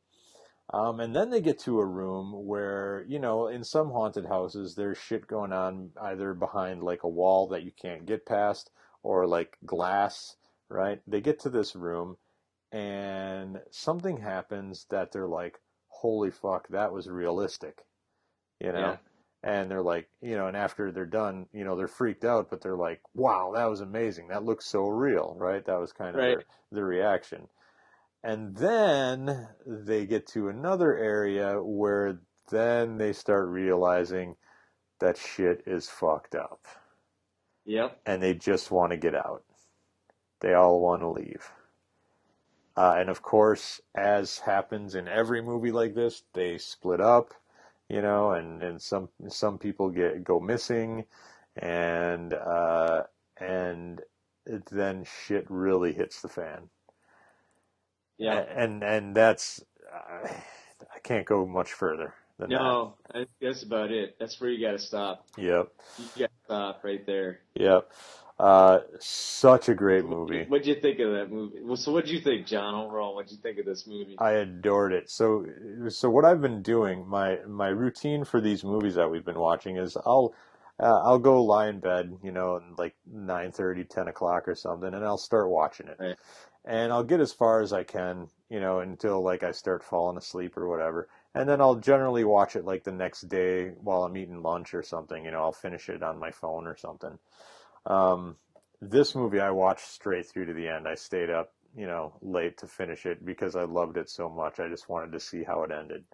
Um, 0.72 1.00
and 1.00 1.16
then 1.16 1.30
they 1.30 1.40
get 1.40 1.58
to 1.60 1.80
a 1.80 1.86
room 1.86 2.46
where, 2.46 3.04
you 3.08 3.18
know, 3.18 3.46
in 3.48 3.64
some 3.64 3.90
haunted 3.90 4.26
houses, 4.26 4.74
there's 4.74 4.98
shit 4.98 5.26
going 5.26 5.52
on 5.52 5.90
either 6.02 6.34
behind 6.34 6.82
like 6.82 7.04
a 7.04 7.08
wall 7.08 7.48
that 7.48 7.62
you 7.62 7.72
can't 7.72 8.04
get 8.06 8.26
past 8.26 8.70
or 9.02 9.26
like 9.26 9.56
glass, 9.64 10.36
right? 10.68 11.00
They 11.06 11.22
get 11.22 11.40
to 11.40 11.50
this 11.50 11.74
room 11.74 12.18
and 12.70 13.62
something 13.70 14.18
happens 14.18 14.86
that 14.90 15.12
they're 15.12 15.26
like, 15.28 15.58
holy 16.00 16.30
fuck, 16.30 16.68
that 16.68 16.92
was 16.92 17.08
realistic, 17.08 17.84
you 18.60 18.72
know? 18.72 18.78
Yeah. 18.78 18.96
And 19.42 19.70
they're 19.70 19.82
like, 19.82 20.08
you 20.20 20.36
know, 20.36 20.48
and 20.48 20.56
after 20.56 20.90
they're 20.90 21.06
done, 21.06 21.46
you 21.52 21.64
know, 21.64 21.76
they're 21.76 21.86
freaked 21.86 22.24
out, 22.24 22.50
but 22.50 22.60
they're 22.60 22.76
like, 22.76 23.00
wow, 23.14 23.52
that 23.54 23.66
was 23.66 23.80
amazing. 23.80 24.28
That 24.28 24.44
looks 24.44 24.66
so 24.66 24.88
real, 24.88 25.36
right? 25.38 25.64
That 25.64 25.78
was 25.78 25.92
kind 25.92 26.10
of 26.10 26.16
Right. 26.16 26.38
their, 26.38 26.44
their 26.72 26.84
reaction. 26.84 27.48
And 28.24 28.56
then 28.56 29.48
they 29.64 30.06
get 30.06 30.26
to 30.28 30.48
another 30.48 30.96
area 30.96 31.62
where 31.62 32.20
then 32.50 32.98
they 32.98 33.12
start 33.12 33.48
realizing 33.48 34.34
that 34.98 35.16
shit 35.16 35.62
is 35.66 35.88
fucked 35.88 36.34
up 36.34 36.66
Yep. 37.64 38.00
and 38.06 38.20
they 38.20 38.34
just 38.34 38.70
want 38.72 38.90
to 38.90 38.96
get 38.96 39.14
out. 39.14 39.44
They 40.40 40.54
all 40.54 40.80
want 40.80 41.02
to 41.02 41.10
leave. 41.10 41.48
Uh, 42.78 42.94
and 42.96 43.10
of 43.10 43.22
course, 43.22 43.80
as 43.96 44.38
happens 44.38 44.94
in 44.94 45.08
every 45.08 45.42
movie 45.42 45.72
like 45.72 45.96
this, 45.96 46.22
they 46.32 46.56
split 46.58 47.00
up, 47.00 47.34
you 47.88 48.00
know, 48.00 48.30
and, 48.30 48.62
and 48.62 48.80
some 48.80 49.08
some 49.26 49.58
people 49.58 49.90
get 49.90 50.22
go 50.22 50.38
missing, 50.38 51.04
and 51.56 52.32
uh, 52.34 53.02
and 53.40 54.02
it, 54.46 54.64
then 54.66 55.04
shit 55.24 55.44
really 55.48 55.92
hits 55.92 56.22
the 56.22 56.28
fan. 56.28 56.70
Yeah. 58.16 58.44
and 58.54 58.84
and 58.84 59.16
that's 59.16 59.60
uh, 59.92 60.28
I 60.94 61.00
can't 61.02 61.26
go 61.26 61.46
much 61.46 61.72
further 61.72 62.14
than 62.38 62.50
No, 62.50 62.94
I 63.10 63.18
think 63.18 63.30
that's 63.40 63.64
about 63.64 63.90
it. 63.90 64.14
That's 64.20 64.40
where 64.40 64.50
you 64.50 64.64
got 64.64 64.72
to 64.72 64.78
stop. 64.78 65.26
Yep, 65.36 65.72
You 65.98 66.04
got 66.16 66.30
to 66.30 66.44
stop 66.44 66.84
right 66.84 67.04
there. 67.04 67.40
yep. 67.56 67.90
Uh, 68.38 68.80
such 69.00 69.68
a 69.68 69.74
great 69.74 70.04
movie. 70.04 70.44
What'd 70.44 70.66
you 70.66 70.76
think 70.76 71.00
of 71.00 71.10
that 71.12 71.30
movie? 71.30 71.58
Well, 71.60 71.76
so 71.76 71.90
what'd 71.90 72.08
you 72.08 72.20
think, 72.20 72.46
John? 72.46 72.72
Overall, 72.74 73.16
what'd 73.16 73.32
you 73.32 73.38
think 73.38 73.58
of 73.58 73.66
this 73.66 73.84
movie? 73.84 74.14
I 74.18 74.32
adored 74.32 74.92
it. 74.92 75.10
So, 75.10 75.44
so 75.88 76.08
what 76.08 76.24
I've 76.24 76.40
been 76.40 76.62
doing, 76.62 77.08
my 77.08 77.38
my 77.48 77.68
routine 77.68 78.24
for 78.24 78.40
these 78.40 78.62
movies 78.62 78.94
that 78.94 79.10
we've 79.10 79.24
been 79.24 79.40
watching 79.40 79.76
is 79.76 79.96
I'll 80.06 80.34
uh, 80.80 81.00
I'll 81.02 81.18
go 81.18 81.42
lie 81.42 81.68
in 81.68 81.80
bed, 81.80 82.16
you 82.22 82.30
know, 82.30 82.60
like 82.76 82.94
9:30, 83.12 83.88
10 83.88 84.06
o'clock 84.06 84.46
or 84.46 84.54
something, 84.54 84.94
and 84.94 85.04
I'll 85.04 85.18
start 85.18 85.48
watching 85.50 85.88
it. 85.88 85.96
Right. 85.98 86.16
And 86.64 86.92
I'll 86.92 87.04
get 87.04 87.20
as 87.20 87.32
far 87.32 87.60
as 87.60 87.72
I 87.72 87.82
can, 87.82 88.28
you 88.50 88.60
know, 88.60 88.80
until 88.80 89.20
like 89.22 89.42
I 89.42 89.50
start 89.50 89.82
falling 89.82 90.16
asleep 90.16 90.56
or 90.56 90.68
whatever. 90.68 91.08
And 91.34 91.48
then 91.48 91.60
I'll 91.60 91.76
generally 91.76 92.24
watch 92.24 92.54
it 92.56 92.64
like 92.64 92.84
the 92.84 92.92
next 92.92 93.22
day 93.22 93.70
while 93.80 94.04
I'm 94.04 94.16
eating 94.16 94.42
lunch 94.42 94.74
or 94.74 94.82
something. 94.82 95.24
You 95.24 95.32
know, 95.32 95.40
I'll 95.40 95.52
finish 95.52 95.88
it 95.88 96.02
on 96.02 96.18
my 96.18 96.30
phone 96.30 96.66
or 96.66 96.76
something. 96.76 97.18
Um, 97.86 98.36
this 98.80 99.14
movie 99.14 99.40
I 99.40 99.50
watched 99.50 99.86
straight 99.86 100.26
through 100.26 100.46
to 100.46 100.52
the 100.52 100.68
end. 100.68 100.86
I 100.86 100.94
stayed 100.94 101.30
up 101.30 101.52
you 101.76 101.86
know, 101.86 102.14
late 102.22 102.58
to 102.58 102.66
finish 102.66 103.06
it 103.06 103.24
because 103.24 103.54
I 103.56 103.64
loved 103.64 103.96
it 103.96 104.08
so 104.10 104.28
much. 104.28 104.58
I 104.60 104.68
just 104.68 104.88
wanted 104.88 105.12
to 105.12 105.20
see 105.20 105.44
how 105.44 105.62
it 105.62 105.70
ended. 105.70 106.04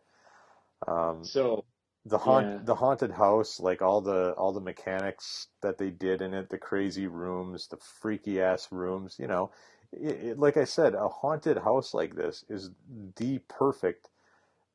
Um, 0.87 1.23
So 1.23 1.64
the 2.04 2.18
haunt, 2.18 2.49
Yeah. 2.49 2.59
the 2.64 2.75
haunted 2.75 3.12
house, 3.12 3.61
like 3.61 3.80
all 3.80 4.00
the 4.00 4.33
all 4.33 4.52
the 4.52 4.61
mechanics 4.61 5.49
that 5.62 5.78
they 5.78 5.90
did 5.90 6.21
in 6.21 6.35
it, 6.35 6.50
the 6.50 6.59
crazy 6.59 7.06
rooms, 7.06 7.68
the 7.68 7.78
freaky 7.78 8.40
ass 8.40 8.71
rooms. 8.71 9.16
You 9.18 9.26
know, 9.28 9.52
it, 9.92 10.16
it, 10.25 10.38
like 10.38 10.56
I 10.56 10.64
said, 10.64 10.94
a 10.94 11.09
haunted 11.09 11.59
house 11.59 11.94
like 11.94 12.14
this 12.14 12.44
is 12.49 12.71
the 13.16 13.38
perfect 13.49 14.11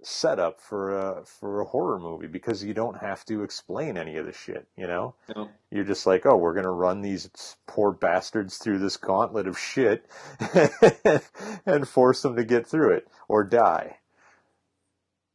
setup 0.01 0.61
for 0.61 0.97
a 0.97 1.25
for 1.25 1.59
a 1.61 1.65
horror 1.65 1.99
movie 1.99 2.27
because 2.27 2.63
you 2.63 2.73
don't 2.73 2.97
have 2.97 3.25
to 3.25 3.43
explain 3.43 3.97
any 3.97 4.15
of 4.17 4.25
the 4.25 4.31
shit. 4.31 4.65
You 4.77 4.87
know, 4.87 5.15
no, 5.35 5.49
you're 5.71 5.83
just 5.83 6.05
like, 6.05 6.25
oh, 6.25 6.37
we're 6.37 6.53
gonna 6.53 6.71
run 6.71 7.01
these 7.01 7.29
poor 7.67 7.91
bastards 7.91 8.57
through 8.57 8.79
this 8.79 8.95
gauntlet 8.97 9.47
of 9.47 9.59
shit 9.59 10.05
and 11.65 11.87
force 11.87 12.21
them 12.21 12.35
to 12.35 12.43
get 12.45 12.65
through 12.67 12.93
it 12.93 13.07
or 13.27 13.43
die. 13.43 13.97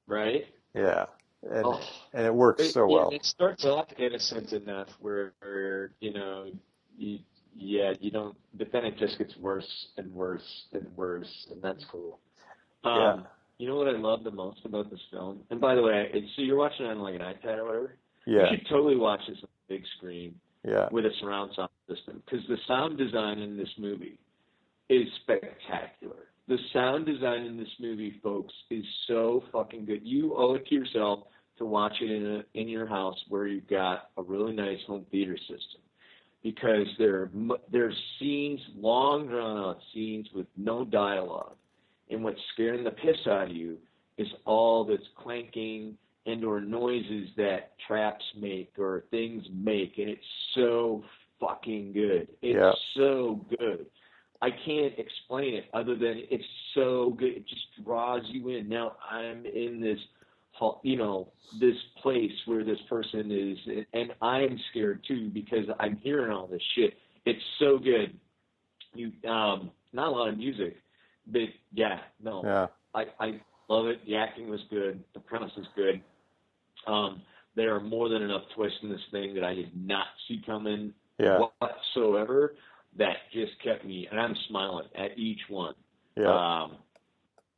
right? 0.07 0.47
Yeah, 0.75 1.07
and 1.43 1.65
Oh. 1.67 1.81
and 2.13 2.27
it 2.27 2.35
works 2.35 2.63
It, 2.63 2.73
so 2.73 2.85
it- 2.85 2.93
well. 2.93 3.11
it 3.13 3.25
starts 3.25 3.65
off 3.65 3.89
innocent 3.99 4.53
enough 4.53 4.89
where, 5.01 5.33
where 5.41 5.93
you 6.01 6.13
know, 6.13 6.51
you, 6.97 7.19
yeah, 7.57 7.93
you 8.01 8.11
don't, 8.11 8.37
but 8.55 8.73
then 8.73 8.85
it 8.85 8.97
just 8.99 9.19
gets 9.19 9.37
worse 9.37 9.89
and 9.97 10.13
worse 10.13 10.67
and 10.73 10.87
worse, 10.97 11.47
and 11.51 11.63
that's 11.63 11.85
cool. 11.85 12.19
Um, 12.83 12.95
Yeah. 13.01 13.23
You 13.59 13.69
know 13.69 13.77
what 13.77 13.89
I 13.89 13.93
love 13.99 14.25
the 14.25 14.31
most 14.31 14.61
about 14.65 14.91
this 14.91 15.01
film? 15.11 15.41
And 15.51 15.61
by 15.61 15.75
the 15.75 15.83
way, 15.83 16.11
so 16.37 16.43
you're 16.43 16.57
watching 16.57 16.87
it 16.87 16.91
on 16.91 16.99
like 16.99 17.15
an 17.15 17.21
iPad 17.21 17.59
or 17.59 17.65
whatever. 17.65 17.97
Yeah, 18.27 18.51
You 18.51 18.59
should 18.59 18.69
totally 18.69 18.97
watch 18.97 19.21
this 19.29 19.39
on 19.39 19.49
a 19.49 19.73
big 19.73 19.83
screen 19.97 20.35
yeah, 20.67 20.89
with 20.91 21.05
a 21.05 21.11
surround 21.21 21.53
sound 21.55 21.71
system 21.89 22.23
because 22.25 22.45
the 22.49 22.57
sound 22.67 22.99
design 22.99 23.39
in 23.39 23.57
this 23.57 23.69
movie 23.79 24.19
is 24.89 25.07
spectacular. 25.23 26.29
The 26.49 26.59
sound 26.73 27.07
design 27.07 27.43
in 27.43 27.57
this 27.57 27.69
movie, 27.81 28.21
folks, 28.23 28.53
is 28.71 28.85
so 29.07 29.45
fucking 29.53 29.87
good. 29.87 30.01
You 30.03 30.35
owe 30.37 30.55
it 30.55 30.67
to 30.67 30.75
yourself 30.75 31.21
to 31.59 31.65
watch 31.65 31.95
it 32.01 32.11
in 32.11 32.27
a, 32.27 32.61
in 32.61 32.69
your 32.69 32.87
house 32.87 33.17
where 33.29 33.47
you've 33.47 33.69
got 33.69 34.11
a 34.17 34.23
really 34.23 34.53
nice 34.53 34.79
home 34.87 35.07
theater 35.11 35.37
system 35.39 35.81
because 36.43 36.87
there 36.99 37.23
are, 37.23 37.31
mu- 37.33 37.57
there's 37.73 37.97
scenes, 38.19 38.61
long 38.77 39.27
drawn 39.29 39.57
out 39.57 39.79
scenes 39.95 40.29
with 40.35 40.47
no 40.57 40.85
dialogue, 40.85 41.57
and 42.15 42.25
what's 42.25 42.41
scaring 42.55 42.85
the 42.85 42.91
piss 42.91 43.17
out 43.27 43.51
of 43.51 43.57
you 43.57 43.77
is 44.17 44.29
all 44.45 44.85
this 44.85 45.01
clanking 45.23 45.97
and 46.27 46.45
or 46.45 46.61
noises 46.61 47.29
that 47.37 47.73
traps 47.87 48.25
make 48.41 48.73
or 48.79 49.05
things 49.11 49.45
make, 49.53 49.99
and 49.99 50.09
it's 50.09 50.25
so 50.55 51.05
fucking 51.41 51.93
good. 51.93 52.29
It's 52.41 52.55
Yeah. 52.57 52.73
so 52.95 53.45
good. 53.59 53.87
I 54.41 54.51
can't 54.51 54.99
explain 54.99 55.55
it 55.55 55.67
other 55.75 55.95
than 55.95 56.23
it's 56.31 56.45
so 56.75 57.11
good. 57.11 57.33
It 57.37 57.47
just 57.47 57.85
draws 57.85 58.23
you 58.29 58.49
in. 58.49 58.69
Now 58.69 58.97
I'm 59.09 59.45
in 59.47 59.81
this, 59.81 59.99
you 60.83 60.97
know, 60.97 61.33
this 61.59 61.77
place 62.03 62.33
where 62.47 62.65
this 62.65 62.81
person 62.89 63.31
is, 63.31 63.87
and 63.93 64.15
I'm 64.23 64.59
scared 64.71 65.05
too 65.07 65.29
because 65.31 65.67
I'm 65.81 65.97
hearing 65.97 66.31
all 66.31 66.47
this 66.47 66.63
shit. 66.75 66.95
It's 67.27 67.43
so 67.59 67.79
good. 67.79 68.19
You, 68.95 69.13
um, 69.29 69.71
not 69.93 70.09
a 70.09 70.11
lot 70.11 70.29
of 70.29 70.39
music, 70.39 70.77
but 71.27 71.43
yeah, 71.73 71.99
no, 72.23 72.45
yeah, 72.45 72.67
I, 72.95 73.05
I 73.21 73.41
love 73.69 73.87
it. 73.87 74.05
The 74.07 74.17
acting 74.17 74.49
was 74.49 74.61
good. 74.71 75.03
The 75.15 75.21
premise 75.21 75.53
is 75.57 75.67
good. 75.77 76.01
Um, 76.87 77.23
there 77.57 77.75
are 77.75 77.81
more 77.81 78.09
than 78.09 78.23
enough 78.23 78.43
twists 78.55 78.79
in 78.83 78.91
this 78.91 79.01
thing 79.11 79.35
that 79.35 79.45
I 79.45 79.55
did 79.55 79.71
not 79.75 80.07
see 80.29 80.43
coming 80.45 80.93
yeah, 81.19 81.39
whatsoever. 81.61 82.55
That 82.97 83.17
just 83.33 83.53
kept 83.63 83.85
me, 83.85 84.07
and 84.11 84.21
I'm 84.21 84.35
smiling 84.49 84.87
at 84.97 85.19
each 85.19 85.41
one. 85.49 85.75
yeah. 86.17 86.41
Um, 86.63 86.77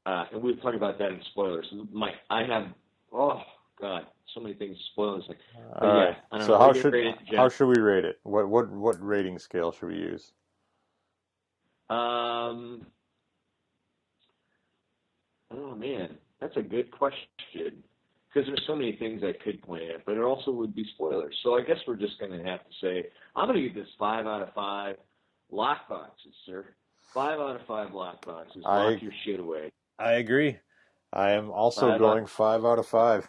uh, 0.06 0.24
and 0.32 0.42
we'll 0.42 0.56
talk 0.56 0.74
about 0.74 0.98
that 0.98 1.10
in 1.10 1.20
spoilers. 1.32 1.66
My, 1.92 2.12
I 2.30 2.44
have, 2.44 2.68
oh 3.12 3.42
god, 3.80 4.06
so 4.34 4.40
many 4.40 4.54
things 4.54 4.76
spoilers. 4.92 5.24
Like, 5.28 5.38
All 5.80 5.88
yeah, 5.88 5.92
right. 5.94 6.16
I 6.32 6.38
don't 6.38 6.46
So 6.46 6.52
know. 6.52 6.58
how 6.58 6.66
What 6.66 6.74
do 6.74 6.78
you 6.78 6.82
should 6.82 6.94
how 7.34 7.48
should 7.48 7.66
we 7.68 7.78
rate 7.78 8.04
it? 8.04 8.20
What 8.22 8.48
what 8.48 8.70
what 8.70 8.96
rating 9.04 9.38
scale 9.38 9.72
should 9.72 9.88
we 9.88 9.96
use? 9.96 10.32
Um, 11.90 12.86
oh 15.50 15.74
man, 15.74 16.16
that's 16.40 16.56
a 16.56 16.62
good 16.62 16.90
question. 16.90 17.82
Because 18.32 18.48
there's 18.48 18.64
so 18.66 18.76
many 18.76 18.96
things 18.96 19.22
I 19.24 19.32
could 19.42 19.62
point 19.62 19.84
at, 19.84 20.04
but 20.04 20.16
it 20.16 20.20
also 20.22 20.50
would 20.50 20.74
be 20.74 20.84
spoilers. 20.94 21.34
So 21.42 21.56
I 21.56 21.62
guess 21.62 21.78
we're 21.86 21.96
just 21.96 22.18
going 22.18 22.32
to 22.32 22.44
have 22.44 22.60
to 22.60 22.70
say 22.82 23.06
I'm 23.34 23.48
going 23.48 23.56
to 23.62 23.66
give 23.66 23.74
this 23.74 23.88
five 23.98 24.26
out 24.26 24.42
of 24.42 24.52
five 24.52 24.96
lock 25.50 25.88
boxes, 25.88 26.34
sir. 26.44 26.66
Five 27.14 27.38
out 27.40 27.56
of 27.56 27.62
five 27.66 27.94
lock 27.94 28.24
boxes. 28.26 28.62
I- 28.66 28.90
Lock 28.92 29.02
your 29.02 29.12
shit 29.24 29.40
away. 29.40 29.70
I 29.98 30.14
agree. 30.14 30.58
I 31.12 31.30
am 31.30 31.50
also 31.50 31.92
Five 31.92 31.98
going 32.00 32.26
five 32.26 32.64
out 32.66 32.78
of 32.78 32.86
five. 32.86 33.26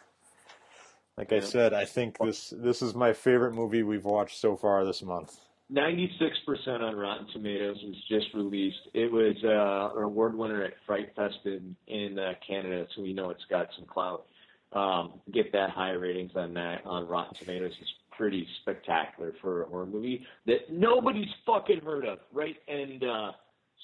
Like 1.17 1.31
I 1.31 1.39
said, 1.39 1.73
I 1.73 1.85
think 1.85 2.17
this 2.19 2.53
this 2.55 2.81
is 2.81 2.93
my 2.93 3.13
favorite 3.13 3.53
movie 3.53 3.83
we've 3.83 4.03
watched 4.03 4.39
so 4.39 4.57
far 4.57 4.83
this 4.83 5.01
month. 5.01 5.39
96% 5.71 6.81
on 6.81 6.95
Rotten 6.95 7.27
Tomatoes 7.33 7.77
was 7.83 7.95
just 8.07 8.33
released. 8.33 8.77
It 8.93 9.11
was 9.11 9.35
uh, 9.43 9.97
an 9.97 10.03
award 10.03 10.37
winner 10.37 10.63
at 10.63 10.73
Fright 10.85 11.13
Fest 11.15 11.39
in, 11.45 11.75
in 11.87 12.17
uh, 12.17 12.33
Canada, 12.45 12.87
so 12.95 13.01
we 13.01 13.13
know 13.13 13.29
it's 13.29 13.45
got 13.49 13.67
some 13.75 13.85
clout. 13.85 14.25
Um, 14.73 15.13
get 15.33 15.51
that 15.53 15.69
high 15.69 15.91
ratings 15.91 16.31
on 16.35 16.53
that 16.55 16.85
on 16.85 17.07
Rotten 17.07 17.35
Tomatoes 17.35 17.71
is 17.81 17.87
pretty 18.11 18.47
spectacular 18.61 19.33
for 19.41 19.63
a 19.63 19.65
horror 19.67 19.85
movie 19.85 20.25
that 20.45 20.71
nobody's 20.71 21.29
fucking 21.45 21.81
heard 21.81 22.05
of, 22.05 22.19
right? 22.33 22.55
And 22.67 23.03
uh, 23.03 23.31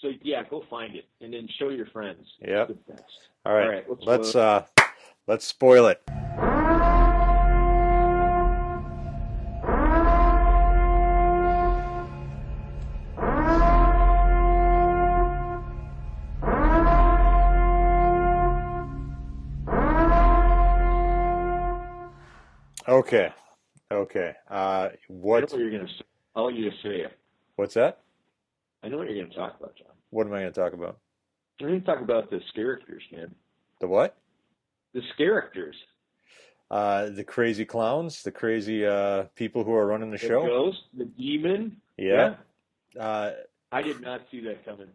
so 0.02 0.10
yeah, 0.22 0.44
go 0.50 0.64
find 0.70 0.96
it 0.96 1.06
and 1.22 1.34
then 1.34 1.48
show 1.58 1.70
your 1.70 1.86
friends. 1.88 2.26
Yep. 2.42 2.72
All 3.46 3.54
right, 3.54 3.64
All 3.64 3.72
right, 3.72 3.86
let's 3.90 4.06
let's 4.06 4.36
uh 4.36 4.66
let's 5.28 5.46
spoil 5.46 5.88
it. 5.88 6.02
Okay. 22.88 23.32
Okay. 23.92 24.34
Uh 24.50 24.90
what 25.08 25.50
what 25.52 25.60
you're 25.60 25.72
gonna 25.72 25.88
say. 25.88 26.06
I'll 26.36 26.46
let 26.46 26.56
you 26.56 26.70
just 26.70 26.82
say 26.82 27.02
it. 27.02 27.18
what's 27.56 27.76
that? 27.76 28.00
I 28.84 28.90
know 28.90 28.98
what 28.98 29.10
you're 29.10 29.24
gonna 29.24 29.36
talk 29.36 29.60
about, 29.60 29.76
John. 29.76 29.88
What 30.10 30.28
am 30.28 30.34
I 30.34 30.42
going 30.42 30.54
to 30.54 30.60
talk 30.60 30.74
about? 30.74 30.98
We're 31.60 31.70
gonna 31.70 31.82
talk 31.82 32.02
about 32.02 32.30
the 32.30 32.40
characters, 32.54 33.04
man. 33.12 33.34
The 33.80 33.88
what? 33.88 34.18
The 34.94 35.02
characters. 35.18 35.76
Uh 36.70 37.10
the 37.10 37.24
crazy 37.24 37.66
clowns, 37.66 38.24
the 38.24 38.32
crazy 38.32 38.86
uh 38.86 39.24
people 39.36 39.64
who 39.64 39.74
are 39.74 39.86
running 39.86 40.12
the 40.12 40.18
The 40.18 40.28
show? 40.28 40.46
ghost, 40.46 40.80
the 40.98 41.06
demon. 41.06 41.78
Yeah. 41.98 42.36
Uh 43.00 43.32
I 43.72 43.82
did 43.82 44.02
not 44.02 44.22
see 44.30 44.42
that 44.42 44.66
coming. 44.66 44.90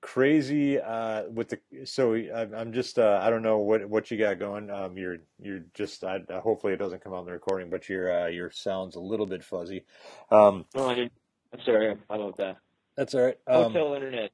Crazy 0.00 0.80
uh 0.80 1.24
with 1.30 1.48
the 1.48 1.60
so 1.84 2.14
I- 2.14 2.48
I'm 2.56 2.72
just 2.72 2.98
uh 2.98 3.20
I 3.22 3.30
don't 3.30 3.42
know 3.42 3.58
what 3.58 3.86
what 3.88 4.10
you 4.10 4.18
got 4.18 4.38
going 4.38 4.70
um 4.70 4.96
you're 4.96 5.18
you're 5.40 5.64
just 5.74 6.04
I, 6.04 6.20
hopefully 6.42 6.72
it 6.72 6.78
doesn't 6.78 7.02
come 7.02 7.12
out 7.14 7.20
in 7.20 7.26
the 7.26 7.32
recording 7.32 7.70
but 7.70 7.88
your 7.88 8.12
uh 8.24 8.26
your 8.28 8.50
sound's 8.50 8.96
a 8.96 9.00
little 9.00 9.26
bit 9.26 9.44
fuzzy 9.44 9.84
um 10.30 10.66
Oh, 10.74 10.88
I 10.88 10.94
didn't. 10.94 11.12
I'm 11.52 11.60
sorry. 11.64 11.96
I 12.08 12.16
love 12.16 12.36
that. 12.38 12.58
that's 12.96 13.14
all 13.14 13.22
right 13.22 13.38
um 13.48 13.74
Hotel 13.74 13.94
internet. 13.94 14.30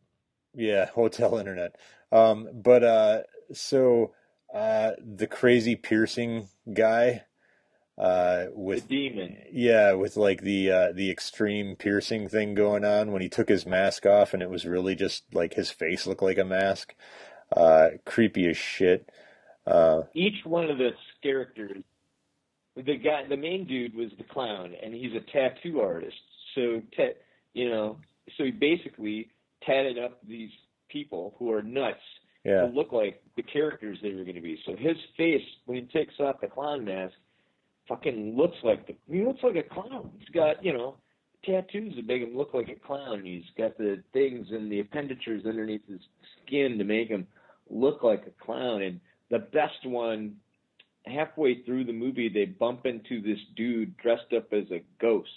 yeah 0.54 0.86
hotel 0.94 1.38
internet 1.38 1.76
um 2.12 2.48
but 2.54 2.84
uh 2.84 3.22
so 3.52 4.12
uh 4.54 4.92
the 4.98 5.26
crazy 5.26 5.76
piercing 5.76 6.48
guy 6.74 7.24
uh 7.98 8.46
The 8.46 8.52
with 8.54 8.88
demon. 8.88 9.36
Yeah, 9.50 9.92
with 9.92 10.16
like 10.16 10.42
the 10.42 10.70
uh, 10.70 10.92
the 10.92 11.10
extreme 11.10 11.76
piercing 11.76 12.28
thing 12.28 12.54
going 12.54 12.84
on 12.84 13.12
when 13.12 13.22
he 13.22 13.28
took 13.28 13.48
his 13.48 13.66
mask 13.66 14.04
off 14.06 14.34
and 14.34 14.42
it 14.42 14.50
was 14.50 14.66
really 14.66 14.94
just 14.94 15.24
like 15.34 15.54
his 15.54 15.70
face 15.70 16.06
looked 16.06 16.22
like 16.22 16.38
a 16.38 16.44
mask. 16.44 16.94
Uh, 17.56 17.90
creepy 18.04 18.48
as 18.48 18.56
shit. 18.56 19.08
Uh, 19.66 20.02
Each 20.14 20.44
one 20.44 20.70
of 20.70 20.78
the 20.78 20.90
characters. 21.22 21.82
The 22.76 22.96
guy, 22.98 23.24
the 23.28 23.36
main 23.36 23.66
dude 23.66 23.94
was 23.94 24.10
the 24.18 24.24
clown, 24.24 24.74
and 24.82 24.92
he's 24.92 25.12
a 25.14 25.20
tattoo 25.32 25.80
artist. 25.80 26.16
So, 26.54 26.82
ta- 26.96 27.16
you 27.54 27.70
know, 27.70 27.98
so 28.36 28.44
he 28.44 28.50
basically 28.50 29.30
tatted 29.64 29.98
up 29.98 30.18
these 30.28 30.50
people 30.88 31.34
who 31.38 31.50
are 31.52 31.62
nuts 31.62 32.00
yeah, 32.44 32.62
to 32.62 32.66
look 32.66 32.92
like 32.92 33.22
the 33.36 33.42
characters 33.42 33.98
they 34.02 34.10
were 34.12 34.24
going 34.24 34.34
to 34.34 34.40
be. 34.42 34.58
So 34.66 34.76
his 34.76 34.96
face, 35.16 35.42
when 35.64 35.78
he 35.78 35.84
takes 35.84 36.14
off 36.20 36.40
the 36.40 36.48
clown 36.48 36.84
mask, 36.84 37.14
fucking 37.88 38.36
looks 38.36 38.56
like 38.62 38.86
the 38.86 38.96
he 39.10 39.24
looks 39.24 39.42
like 39.42 39.56
a 39.56 39.62
clown. 39.62 40.10
He's 40.18 40.28
got 40.28 40.64
you 40.64 40.72
know 40.72 40.96
tattoos 41.44 41.94
that 41.96 42.06
make 42.06 42.22
him 42.22 42.36
look 42.36 42.54
like 42.54 42.68
a 42.68 42.86
clown. 42.86 43.24
He's 43.24 43.44
got 43.56 43.78
the 43.78 44.02
things 44.12 44.48
and 44.50 44.70
the 44.70 44.80
appendages 44.80 45.46
underneath 45.46 45.86
his 45.88 46.00
skin 46.44 46.78
to 46.78 46.84
make 46.84 47.08
him 47.08 47.26
look 47.70 48.02
like 48.02 48.24
a 48.26 48.44
clown. 48.44 48.82
And 48.82 49.00
the 49.30 49.38
best 49.38 49.84
one, 49.84 50.36
halfway 51.04 51.62
through 51.62 51.84
the 51.84 51.92
movie, 51.92 52.28
they 52.28 52.46
bump 52.46 52.86
into 52.86 53.20
this 53.22 53.38
dude 53.56 53.96
dressed 53.96 54.32
up 54.36 54.52
as 54.52 54.70
a 54.70 54.82
ghost, 55.00 55.30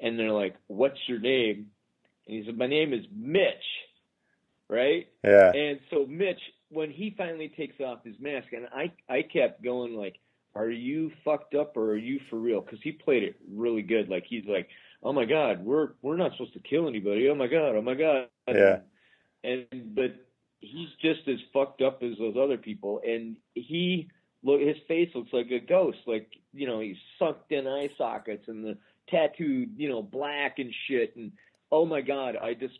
and 0.00 0.18
they're 0.18 0.32
like, 0.32 0.56
"What's 0.68 0.98
your 1.06 1.20
name?" 1.20 1.70
And 2.26 2.36
he 2.36 2.44
said, 2.44 2.56
"My 2.56 2.66
name 2.66 2.92
is 2.92 3.04
Mitch." 3.14 3.64
right? 4.68 5.06
Yeah. 5.24 5.52
And 5.52 5.80
so 5.90 6.06
Mitch, 6.06 6.40
when 6.70 6.90
he 6.90 7.14
finally 7.16 7.52
takes 7.56 7.80
off 7.80 8.04
his 8.04 8.16
mask, 8.20 8.48
and 8.52 8.66
I 8.74 8.92
I 9.08 9.22
kept 9.22 9.62
going 9.62 9.94
like, 9.94 10.16
"Are 10.56 10.70
you 10.70 11.12
fucked 11.24 11.54
up 11.54 11.76
or 11.76 11.90
are 11.90 11.96
you 11.96 12.20
for 12.30 12.36
real?" 12.36 12.60
Because 12.60 12.80
he 12.82 12.92
played 12.92 13.22
it 13.22 13.36
really 13.50 13.82
good. 13.82 14.08
Like 14.08 14.24
he's 14.26 14.46
like, 14.46 14.68
"Oh 15.02 15.12
my 15.12 15.24
God, 15.24 15.64
we're 15.64 15.90
we're 16.02 16.16
not 16.16 16.32
supposed 16.32 16.54
to 16.54 16.60
kill 16.60 16.88
anybody. 16.88 17.28
Oh 17.28 17.34
my 17.34 17.46
God, 17.46 17.76
oh 17.76 17.82
my 17.82 17.94
God." 17.94 18.28
Yeah. 18.48 18.78
And, 19.44 19.94
but 19.94 20.14
he's 20.60 20.88
just 21.00 21.28
as 21.28 21.38
fucked 21.52 21.82
up 21.82 22.02
as 22.02 22.18
those 22.18 22.36
other 22.36 22.58
people, 22.58 23.00
and 23.06 23.36
he 23.54 24.08
look 24.42 24.60
his 24.60 24.76
face 24.88 25.10
looks 25.14 25.32
like 25.32 25.50
a 25.50 25.60
ghost. 25.60 25.98
Like 26.06 26.30
you 26.52 26.66
know 26.66 26.80
he's 26.80 26.96
sucked 27.18 27.52
in 27.52 27.66
eye 27.66 27.90
sockets 27.98 28.48
and 28.48 28.64
the 28.64 28.78
tattooed 29.08 29.74
you 29.76 29.88
know 29.88 30.02
black 30.02 30.58
and 30.58 30.72
shit. 30.88 31.16
And 31.16 31.32
oh 31.70 31.84
my 31.84 32.00
God, 32.00 32.36
I 32.36 32.54
just 32.54 32.78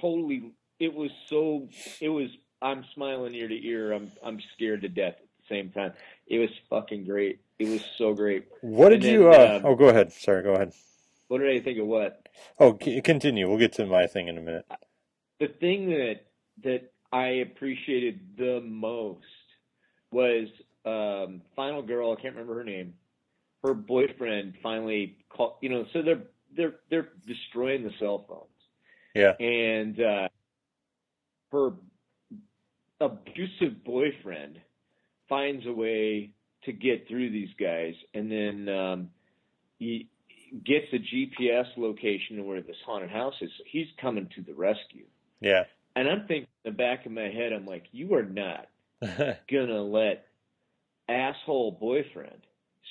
totally 0.00 0.52
it 0.78 0.92
was 0.92 1.10
so 1.28 1.68
it 2.00 2.08
was 2.08 2.28
I'm 2.60 2.84
smiling 2.94 3.34
ear 3.34 3.48
to 3.48 3.66
ear. 3.66 3.92
I'm 3.92 4.10
I'm 4.22 4.40
scared 4.54 4.82
to 4.82 4.88
death 4.88 5.14
at 5.14 5.48
the 5.48 5.54
same 5.54 5.70
time. 5.70 5.92
It 6.32 6.38
was 6.38 6.50
fucking 6.70 7.04
great. 7.04 7.40
It 7.58 7.68
was 7.68 7.84
so 7.98 8.14
great. 8.14 8.48
What 8.62 8.88
did 8.88 9.04
And 9.04 9.12
you? 9.12 9.30
Uh, 9.30 9.56
um, 9.58 9.66
oh, 9.66 9.74
go 9.76 9.90
ahead. 9.90 10.12
Sorry, 10.12 10.42
go 10.42 10.54
ahead. 10.54 10.72
What 11.28 11.38
did 11.38 11.54
I 11.54 11.60
think 11.62 11.78
of 11.78 11.86
what? 11.86 12.26
Oh, 12.58 12.78
c- 12.82 13.02
continue. 13.02 13.48
We'll 13.48 13.58
get 13.58 13.74
to 13.74 13.86
my 13.86 14.06
thing 14.06 14.28
in 14.28 14.38
a 14.38 14.40
minute. 14.40 14.64
The 15.40 15.48
thing 15.48 15.90
that 15.90 16.20
that 16.64 16.90
I 17.12 17.26
appreciated 17.46 18.20
the 18.38 18.62
most 18.64 19.26
was 20.10 20.48
um 20.86 21.42
final 21.54 21.82
girl, 21.82 22.16
I 22.16 22.20
can't 22.20 22.34
remember 22.34 22.54
her 22.54 22.64
name. 22.64 22.94
Her 23.62 23.74
boyfriend 23.74 24.54
finally 24.62 25.18
called 25.28 25.56
you 25.60 25.68
know, 25.68 25.84
so 25.92 26.00
they're 26.02 26.22
they're 26.56 26.76
they're 26.90 27.08
destroying 27.26 27.84
the 27.84 27.92
cell 28.00 28.24
phones. 28.26 28.48
Yeah. 29.14 29.32
and 29.38 30.00
uh, 30.00 30.28
her 31.52 31.72
abusive 33.00 33.84
boyfriend 33.84 34.58
finds 35.28 35.66
a 35.66 35.72
way 35.72 36.30
to 36.64 36.72
get 36.72 37.08
through 37.08 37.30
these 37.30 37.48
guys, 37.58 37.94
and 38.14 38.30
then 38.30 38.68
um, 38.68 39.10
he 39.78 40.08
gets 40.64 40.86
a 40.92 40.98
GPS 40.98 41.66
location 41.76 42.44
where 42.46 42.60
this 42.60 42.76
haunted 42.86 43.10
house 43.10 43.34
is. 43.40 43.50
So 43.58 43.64
he's 43.70 43.86
coming 44.00 44.28
to 44.36 44.42
the 44.42 44.54
rescue, 44.54 45.06
Yeah. 45.40 45.64
and 45.96 46.08
I'm 46.08 46.20
thinking 46.20 46.48
in 46.64 46.72
the 46.72 46.76
back 46.76 47.06
of 47.06 47.12
my 47.12 47.28
head, 47.28 47.52
I'm 47.52 47.66
like, 47.66 47.84
you 47.92 48.14
are 48.14 48.22
not 48.22 48.68
gonna 49.50 49.82
let 49.82 50.26
asshole 51.08 51.72
boyfriend 51.80 52.42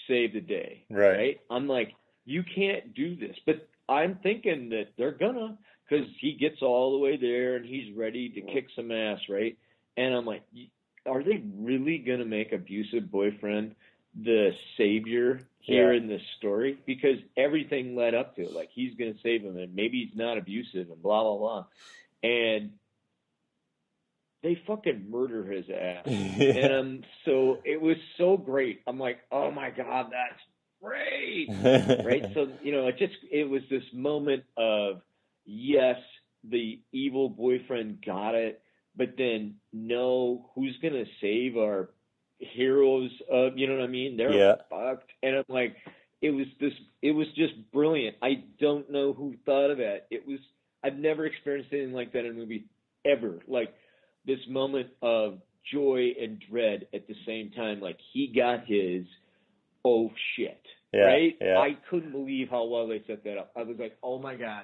save 0.08 0.34
the 0.34 0.42
day, 0.42 0.86
Right. 0.90 1.40
I'm 1.50 1.68
like, 1.68 1.94
you 2.26 2.44
can't 2.56 2.94
do 2.94 3.16
this, 3.16 3.36
but 3.46 3.68
I'm 3.88 4.20
thinking 4.24 4.70
that 4.70 4.90
they're 4.98 5.12
gonna, 5.12 5.58
because 5.88 6.06
he 6.20 6.34
gets 6.34 6.62
all 6.62 6.92
the 6.94 6.98
way 6.98 7.18
there 7.18 7.56
and 7.56 7.66
he's 7.66 7.96
ready 7.96 8.30
to 8.30 8.42
kick 8.42 8.68
some 8.76 8.92
ass, 8.92 9.20
right? 9.30 9.58
And 9.98 10.14
I'm 10.14 10.26
like, 10.26 10.44
are 11.06 11.24
they 11.24 11.44
really 11.58 11.98
gonna 12.00 12.26
make 12.26 12.52
abusive 12.52 13.10
boyfriend 13.12 13.76
the 14.14 14.52
savior 14.78 15.48
here 15.60 15.92
Yeah. 15.92 15.98
in 15.98 16.08
this 16.08 16.22
story? 16.38 16.78
Because 16.86 17.18
everything 17.38 17.96
led 17.96 18.14
up 18.14 18.36
to 18.36 18.44
it, 18.44 18.52
like 18.54 18.70
he's 18.72 18.96
gonna 18.96 19.18
save 19.24 19.44
him, 19.44 19.58
and 19.58 19.74
maybe 19.76 20.06
he's 20.06 20.16
not 20.16 20.38
abusive, 20.38 20.90
and 20.90 21.02
blah 21.02 21.24
blah 21.24 21.38
blah, 21.38 21.66
and 22.24 22.72
they 24.44 24.56
fucking 24.68 25.10
murder 25.10 25.46
his 25.46 25.66
ass. 25.70 26.06
And 26.08 26.74
um, 26.74 27.04
so 27.26 27.60
it 27.64 27.80
was 27.80 27.98
so 28.18 28.38
great. 28.38 28.82
I'm 28.88 29.00
like, 29.00 29.20
oh 29.32 29.52
my 29.52 29.70
god, 29.70 30.12
that's 30.12 30.42
great, 30.82 31.50
right? 32.04 32.26
So 32.34 32.48
you 32.64 32.72
know, 32.72 32.88
it 32.88 32.98
just 32.98 33.14
it 33.32 33.50
was 33.50 33.62
this 33.70 33.84
moment 33.94 34.44
of 34.58 35.02
yes, 35.46 35.98
the 36.44 36.80
evil 36.92 37.30
boyfriend 37.30 38.04
got 38.06 38.36
it, 38.36 38.62
but 38.96 39.16
then 39.18 39.56
no, 39.74 40.50
who's 40.56 40.78
gonna 40.82 41.06
save 41.22 41.58
our 41.58 41.90
heroes? 42.40 43.12
Uh, 43.32 43.52
you 43.56 43.68
know 43.68 43.76
what 43.76 43.84
I 43.84 43.88
mean? 43.88 44.18
They're 44.18 44.34
Yeah. 44.34 44.56
fucked, 44.70 45.12
and 45.24 45.38
I'm 45.38 45.46
like, 45.48 45.76
it 46.22 46.32
was 46.32 46.48
this, 46.60 46.74
it 47.02 47.12
was 47.12 47.28
just 47.36 47.54
brilliant. 47.72 48.18
I 48.22 48.44
don't 48.60 48.90
know 48.92 49.14
who 49.14 49.36
thought 49.46 49.72
of 49.72 49.78
that. 49.78 50.08
It 50.12 50.28
was 50.28 50.40
I've 50.84 50.98
never 50.98 51.26
experienced 51.26 51.72
anything 51.74 51.94
like 51.94 52.14
that 52.14 52.26
in 52.26 52.32
a 52.32 52.34
movie 52.34 52.66
ever. 53.06 53.40
Like 53.48 53.74
this 54.26 54.40
moment 54.50 54.90
of 55.02 55.40
joy 55.72 56.14
and 56.20 56.42
dread 56.50 56.88
at 56.94 57.08
the 57.08 57.16
same 57.26 57.52
time. 57.52 57.80
Like 57.80 57.98
he 58.14 58.28
got 58.28 58.66
his 58.66 59.06
oh 59.86 60.12
shit. 60.36 60.62
Yeah, 60.94 61.02
right? 61.06 61.38
yeah. 61.40 61.58
I 61.58 61.78
couldn't 61.90 62.12
believe 62.12 62.50
how 62.50 62.66
well 62.66 62.88
they 62.88 63.02
set 63.08 63.24
that 63.24 63.38
up. 63.38 63.52
I 63.56 63.64
was 63.64 63.78
like, 63.80 63.98
oh 64.04 64.20
my 64.20 64.36
god, 64.36 64.64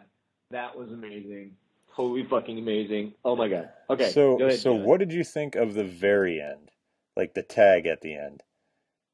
that 0.51 0.77
was 0.77 0.89
amazing. 0.89 1.51
Totally 1.97 2.25
fucking 2.25 2.59
amazing. 2.59 3.15
Oh 3.25 3.35
my 3.35 3.47
god. 3.47 3.69
Okay. 3.89 4.11
so, 4.11 4.39
ahead, 4.39 4.59
so 4.59 4.71
what 4.71 4.99
did 4.99 5.11
you 5.11 5.23
think 5.23 5.55
of 5.55 5.73
the 5.73 5.83
very 5.83 6.39
end? 6.39 6.69
Like 7.15 7.33
the 7.33 7.41
tag 7.41 7.87
at 7.87 8.01
the 8.01 8.13
end? 8.13 8.43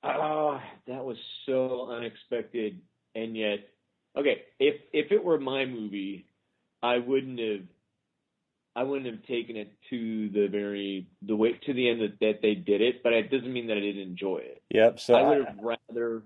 Oh, 0.04 0.60
that 0.88 1.06
was 1.06 1.16
so 1.46 1.90
unexpected, 1.90 2.82
and 3.16 3.38
yet, 3.38 3.60
okay. 4.18 4.42
If 4.60 4.82
if 4.92 5.14
it 5.14 5.24
were 5.24 5.40
my 5.40 5.64
movie, 5.64 6.28
I 6.82 6.98
wouldn't 6.98 7.40
have. 7.40 7.62
I 8.76 8.84
wouldn't 8.84 9.06
have 9.06 9.24
taken 9.28 9.56
it 9.56 9.72
to 9.90 10.30
the 10.30 10.48
very 10.48 11.08
the 11.22 11.38
way 11.38 11.54
to 11.54 11.74
the 11.74 11.90
end 11.90 12.02
that, 12.02 12.20
that 12.20 12.42
they 12.42 12.54
did 12.54 12.82
it, 12.82 13.02
but 13.02 13.14
it 13.14 13.32
doesn't 13.32 13.54
mean 13.54 13.68
that 13.68 13.78
I 13.78 13.80
didn't 13.80 14.02
enjoy 14.02 14.40
it. 14.40 14.62
Yep. 14.72 15.00
So 15.00 15.14
I 15.14 15.22
I, 15.22 15.30
would 15.30 15.46
have 15.46 15.58
rather. 15.62 16.24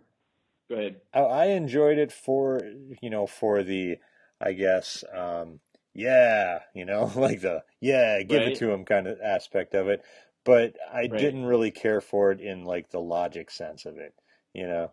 Go 0.69 0.75
ahead. 0.75 1.01
I, 1.13 1.19
I 1.19 1.45
enjoyed 1.49 1.99
it 1.99 2.11
for 2.11 2.61
you 2.99 3.11
know 3.11 3.27
for 3.27 3.61
the 3.61 3.97
I 4.41 4.53
guess 4.53 5.03
um, 5.13 5.59
yeah 5.97 6.59
you 6.75 6.85
know 6.85 7.11
like 7.17 7.41
the 7.41 7.63
yeah 7.81 8.23
give 8.23 8.39
Right. 8.39 8.53
it 8.53 8.55
to 8.59 8.71
him 8.71 8.85
kind 8.85 9.07
of 9.07 9.19
aspect 9.21 9.75
of 9.75 9.89
it, 9.89 10.03
but 10.45 10.75
I 10.93 11.07
Right. 11.07 11.19
didn't 11.19 11.45
really 11.45 11.71
care 11.71 12.01
for 12.01 12.31
it 12.31 12.39
in 12.39 12.63
like 12.63 12.89
the 12.91 13.01
logic 13.01 13.51
sense 13.51 13.85
of 13.85 13.97
it. 13.97 14.13
You 14.53 14.67
know. 14.67 14.91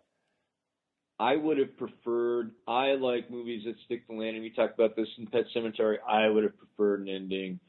I 1.21 1.37
would 1.37 1.59
have 1.59 1.77
preferred. 1.77 2.53
I 2.67 2.95
like 2.95 3.31
movies 3.31 3.65
that 3.67 3.77
stick 3.85 4.07
the 4.09 4.15
landing. 4.15 4.43
We 4.43 4.51
talked 4.51 4.75
about 4.75 4.97
this 4.97 5.09
in 5.19 5.27
Pet 5.29 5.45
Sematary. 5.55 5.99
I 6.07 6.29
would 6.29 6.43
have 6.45 6.59
preferred 6.59 7.03
an 7.03 7.09
ending 7.09 7.61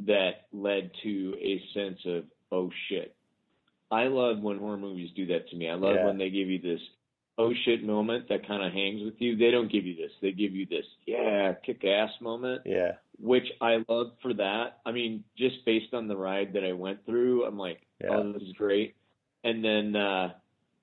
that 0.00 0.46
led 0.52 0.90
to 1.04 1.34
a 1.40 1.62
sense 1.74 2.00
of 2.06 2.24
oh 2.50 2.70
shit. 2.88 3.14
I 3.90 4.04
love 4.04 4.40
when 4.40 4.58
horror 4.58 4.76
movies 4.76 5.10
do 5.14 5.26
that 5.26 5.48
to 5.50 5.56
me. 5.56 5.68
I 5.70 5.74
love 5.74 5.96
Yeah. 5.96 6.06
when 6.06 6.18
they 6.18 6.30
give 6.30 6.48
you 6.48 6.60
this 6.60 6.80
oh 7.38 7.52
shit 7.64 7.84
moment 7.84 8.28
that 8.28 8.46
kind 8.46 8.62
of 8.64 8.72
hangs 8.72 9.02
with 9.04 9.14
you. 9.18 9.36
They 9.36 9.50
don't 9.50 9.70
give 9.70 9.86
you 9.86 9.94
this. 9.96 10.10
They 10.20 10.32
give 10.32 10.52
you 10.54 10.66
this 10.66 10.84
yeah 11.06 11.54
kick 11.64 11.84
ass 11.84 12.10
moment, 12.20 12.62
Yeah. 12.66 12.92
which 13.18 13.46
I 13.60 13.84
love 13.88 14.12
for 14.20 14.34
that. 14.34 14.78
I 14.84 14.92
mean, 14.92 15.24
just 15.36 15.64
based 15.64 15.94
on 15.94 16.08
the 16.08 16.16
ride 16.16 16.52
that 16.54 16.64
I 16.64 16.72
went 16.72 17.04
through, 17.06 17.44
I'm 17.44 17.58
like, 17.58 17.80
Yeah. 18.02 18.10
oh, 18.16 18.32
this 18.32 18.42
is 18.42 18.52
great. 18.54 18.96
And 19.44 19.64
then, 19.64 19.94
uh, 19.96 20.32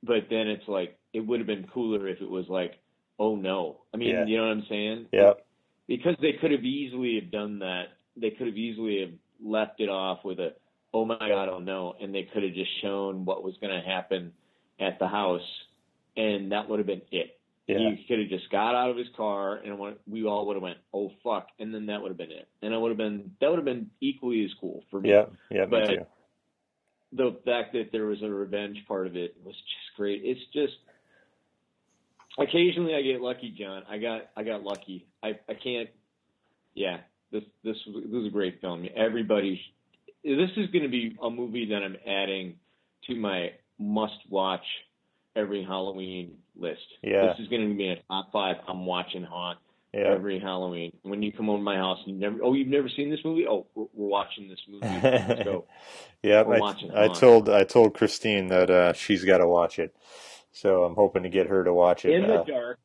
but 0.01 0.27
then 0.29 0.47
it's 0.47 0.67
like 0.67 0.97
it 1.13 1.19
would 1.19 1.39
have 1.39 1.47
been 1.47 1.67
cooler 1.73 2.07
if 2.07 2.21
it 2.21 2.29
was 2.29 2.47
like, 2.47 2.79
oh 3.19 3.35
no. 3.35 3.81
I 3.93 3.97
mean, 3.97 4.09
Yeah. 4.09 4.25
you 4.25 4.37
know 4.37 4.43
what 4.47 4.51
I'm 4.57 4.65
saying? 4.69 5.07
Yep. 5.11 5.45
Because 5.87 6.15
they 6.21 6.33
could 6.33 6.51
have 6.51 6.63
easily 6.63 7.19
have 7.19 7.31
done 7.31 7.59
that. 7.59 7.89
They 8.17 8.31
could 8.31 8.47
have 8.47 8.57
easily 8.57 9.01
have 9.01 9.11
left 9.43 9.79
it 9.81 9.89
off 9.89 10.23
with 10.23 10.39
a, 10.39 10.53
oh 10.93 11.05
my 11.05 11.17
god, 11.19 11.49
oh 11.49 11.59
no, 11.59 11.95
and 12.01 12.15
they 12.15 12.23
could 12.23 12.43
have 12.43 12.53
just 12.53 12.71
shown 12.81 13.25
what 13.25 13.43
was 13.43 13.55
going 13.59 13.73
to 13.73 13.85
happen 13.87 14.31
at 14.79 14.97
the 14.99 15.07
house, 15.07 15.41
and 16.17 16.51
that 16.51 16.69
would 16.69 16.79
have 16.79 16.87
been 16.87 17.01
it. 17.11 17.39
Yeah. 17.67 17.77
He 17.79 18.05
could 18.07 18.19
have 18.19 18.29
just 18.29 18.49
got 18.51 18.75
out 18.75 18.91
of 18.91 18.97
his 18.97 19.07
car, 19.17 19.55
and 19.55 19.79
went, 19.79 19.97
we 20.07 20.23
all 20.25 20.45
would 20.47 20.55
have 20.55 20.61
went, 20.61 20.77
oh 20.93 21.11
fuck, 21.23 21.47
and 21.59 21.73
then 21.73 21.87
that 21.87 22.01
would 22.01 22.09
have 22.09 22.17
been 22.17 22.31
it, 22.31 22.47
and 22.61 22.73
it 22.73 22.79
would 22.79 22.89
have 22.89 22.97
been 22.97 23.31
that 23.41 23.49
would 23.49 23.57
have 23.57 23.65
been 23.65 23.89
equally 24.01 24.45
as 24.45 24.51
cool 24.61 24.83
for 24.91 24.99
me 25.01 25.09
Yeah, 25.09 25.25
yeah, 25.49 25.65
But- 25.65 25.87
me 25.89 25.95
too. 25.97 26.05
the 27.13 27.39
fact 27.43 27.73
that 27.73 27.91
there 27.91 28.05
was 28.05 28.21
a 28.21 28.29
revenge 28.29 28.77
part 28.87 29.07
of 29.07 29.15
it 29.15 29.35
was 29.43 29.55
just 29.55 29.97
great. 29.97 30.21
It's 30.23 30.41
just 30.53 30.73
occasionally 32.37 32.93
I 32.95 33.01
get 33.01 33.21
lucky, 33.21 33.55
John. 33.57 33.83
I 33.89 33.97
got 33.97 34.29
I 34.35 34.43
got 34.43 34.63
lucky. 34.63 35.07
I 35.23 35.39
I 35.49 35.53
can't. 35.53 35.89
Yeah, 36.73 36.97
this 37.31 37.43
this 37.63 37.77
this 37.85 38.11
was 38.11 38.27
a 38.27 38.29
great 38.31 38.61
film. 38.61 38.85
Everybody, 38.95 39.61
this 40.23 40.49
is 40.57 40.69
going 40.71 40.83
to 40.83 40.89
be 40.89 41.17
a 41.21 41.29
movie 41.29 41.67
that 41.69 41.81
I'm 41.83 41.95
adding 42.05 42.55
to 43.07 43.15
my 43.15 43.51
must 43.79 44.19
watch 44.29 44.65
every 45.35 45.63
Halloween 45.63 46.37
list. 46.55 46.81
Yeah. 47.01 47.27
This 47.27 47.39
is 47.39 47.47
going 47.49 47.69
to 47.69 47.75
be 47.75 47.89
a 47.89 47.97
top 48.09 48.31
five. 48.31 48.57
I'm 48.67 48.85
watching 48.85 49.23
Haunt 49.23 49.59
Yeah. 49.93 50.11
every 50.13 50.39
Halloween. 50.39 50.93
When 51.03 51.21
you 51.21 51.31
come 51.31 51.49
over 51.49 51.59
to 51.59 51.63
my 51.63 51.75
house 51.75 51.99
and 52.05 52.15
you 52.15 52.21
never, 52.21 52.37
oh, 52.43 52.53
you've 52.53 52.67
never 52.67 52.89
seen 52.89 53.09
this 53.09 53.19
movie? 53.25 53.45
Oh, 53.47 53.67
we're, 53.75 53.85
we're 53.93 54.07
watching 54.09 54.47
this 54.49 54.59
movie. 54.67 54.87
Let's 55.03 55.43
go. 55.43 55.65
Yep, 56.23 56.47
We're 56.47 56.55
I, 56.55 56.59
watching 56.59 56.91
I 56.91 57.05
Haunt. 57.07 57.15
told 57.19 57.49
I 57.49 57.63
told 57.65 57.93
Christine 57.93 58.47
that 58.47 58.69
uh, 58.69 58.93
she's 58.93 59.23
got 59.23 59.39
to 59.39 59.47
watch 59.47 59.77
it, 59.77 59.95
so 60.51 60.83
I'm 60.85 60.95
hoping 60.95 61.23
to 61.23 61.29
get 61.29 61.47
her 61.47 61.63
to 61.63 61.73
watch 61.73 62.03
it. 62.05 62.13
in 62.13 62.27
the 62.27 62.41
Uh, 62.41 62.43
dark 62.45 62.79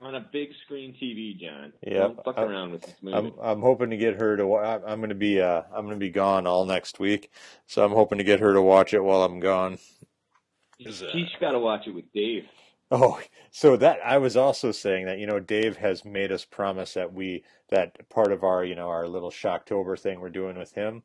on 0.00 0.14
a 0.14 0.20
big 0.32 0.50
screen 0.64 0.94
TV, 0.94 1.36
John. 1.38 1.72
Yeah, 1.86 1.98
Don't 1.98 2.24
fuck 2.24 2.38
I'm- 2.38 2.48
around 2.48 2.72
with 2.72 2.82
this 2.82 2.94
movie. 3.02 3.16
I'm 3.16 3.32
I'm 3.42 3.60
hoping 3.60 3.90
to 3.90 3.96
get 3.98 4.14
her 4.20 4.36
to. 4.36 4.46
wa- 4.46 4.60
I- 4.60 4.90
I'm 4.92 5.00
going 5.00 5.08
to 5.10 5.14
be 5.16 5.40
uh, 5.40 5.62
I'm 5.74 5.84
going 5.86 5.96
to 5.98 6.00
be 6.06 6.08
gone 6.10 6.46
all 6.46 6.64
next 6.64 6.98
week, 7.00 7.30
so 7.66 7.84
I'm 7.84 7.90
hoping 7.92 8.18
to 8.18 8.24
get 8.24 8.40
her 8.40 8.54
to 8.54 8.62
watch 8.62 8.94
it 8.94 9.02
while 9.04 9.22
I'm 9.22 9.40
gone. 9.40 9.78
Is, 10.78 11.02
uh, 11.02 11.10
She's 11.12 11.28
got 11.40 11.52
to 11.52 11.58
watch 11.58 11.86
it 11.86 11.94
with 11.94 12.10
Dave. 12.12 12.44
Oh, 12.90 13.20
so 13.50 13.76
that 13.76 13.98
I 14.04 14.16
was 14.18 14.36
also 14.36 14.72
saying 14.72 15.06
that 15.06 15.18
you 15.18 15.26
know 15.26 15.40
Dave 15.40 15.76
has 15.76 16.04
made 16.06 16.32
us 16.32 16.46
promise 16.46 16.94
that 16.94 17.12
we 17.12 17.44
that 17.68 18.08
part 18.08 18.32
of 18.32 18.44
our 18.44 18.64
you 18.64 18.74
know 18.74 18.88
our 18.88 19.06
little 19.06 19.30
Shocktober 19.30 19.98
thing 20.00 20.20
we're 20.20 20.30
doing 20.30 20.56
with 20.56 20.72
him, 20.72 21.02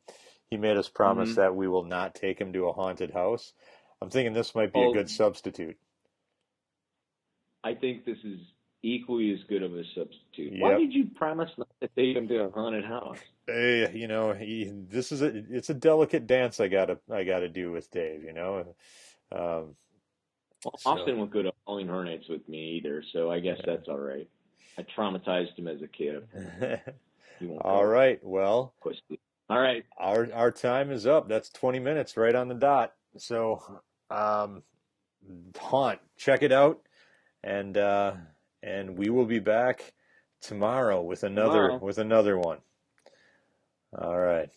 he 0.48 0.56
made 0.56 0.78
us 0.78 0.88
promise 0.88 1.32
Mhm. 1.32 1.36
that 1.36 1.56
we 1.56 1.68
will 1.68 1.84
not 1.84 2.14
take 2.14 2.40
him 2.40 2.54
to 2.54 2.68
a 2.68 2.72
haunted 2.72 3.10
house. 3.10 3.52
I'm 4.00 4.08
thinking 4.08 4.32
this 4.32 4.54
might 4.54 4.72
be 4.72 4.80
a 4.80 4.86
Oh. 4.86 4.92
good 4.94 5.10
substitute. 5.10 5.76
I 7.62 7.74
think 7.74 8.04
this 8.04 8.18
is 8.24 8.40
equally 8.82 9.32
as 9.32 9.42
good 9.44 9.62
of 9.62 9.74
a 9.74 9.84
substitute. 9.94 10.58
Why 10.60 10.78
did 10.78 10.92
you 10.92 11.06
promise 11.14 11.50
not 11.56 11.68
to 11.80 11.88
take 11.96 12.16
him 12.16 12.28
to 12.28 12.44
a 12.44 12.50
haunted 12.50 12.84
house? 12.84 13.18
Hey, 13.46 13.90
you 13.94 14.06
know, 14.08 14.32
he, 14.32 14.70
this 14.72 15.12
is 15.12 15.20
a 15.22 15.26
it's 15.26 15.68
a 15.70 15.74
delicate 15.74 16.26
dance 16.26 16.60
I 16.60 16.68
gotta 16.68 16.98
I 17.10 17.24
gotta 17.24 17.48
do 17.48 17.72
with 17.72 17.90
Dave. 17.90 18.22
You 18.24 18.32
know, 18.32 18.74
um, 19.32 19.76
Well, 20.64 20.74
So- 20.78 20.90
Austin 20.90 21.18
won't 21.18 21.30
go 21.30 21.42
to 21.42 21.52
Halloween 21.66 21.88
Horror 21.88 22.04
Nights 22.04 22.28
with 22.28 22.48
me 22.48 22.76
either, 22.76 23.02
so 23.12 23.30
I 23.30 23.40
guess 23.40 23.60
that's 23.64 23.88
all 23.88 23.98
right. 23.98 24.28
I 24.78 24.82
traumatized 24.82 25.56
him 25.58 25.68
as 25.68 25.82
a 25.82 25.88
kid. 25.88 26.26
all 26.34 26.40
right. 26.60 26.82
won't 27.40 27.62
all 27.62 27.82
go. 27.82 27.88
right. 27.88 28.20
Well. 28.24 28.74
All 29.50 29.60
right. 29.60 29.84
our 29.98 30.28
our 30.32 30.50
time 30.50 30.90
is 30.90 31.06
up. 31.06 31.28
That's 31.28 31.50
20 31.50 31.78
minutes 31.78 32.16
right 32.16 32.34
on 32.34 32.48
the 32.48 32.54
dot. 32.54 32.94
So, 33.18 33.80
um, 34.10 34.62
haunt, 35.58 36.00
check 36.16 36.42
it 36.42 36.50
out, 36.50 36.80
and 37.44 37.76
uh, 37.76 38.14
and 38.62 38.96
we 38.98 39.10
will 39.10 39.26
be 39.26 39.38
back 39.38 39.92
tomorrow 40.40 41.02
with 41.02 41.22
another 41.24 41.68
Tomorrow. 41.68 41.78
with 41.84 41.98
another 41.98 42.38
one. 42.38 42.58
All 43.96 44.18
right. 44.18 44.48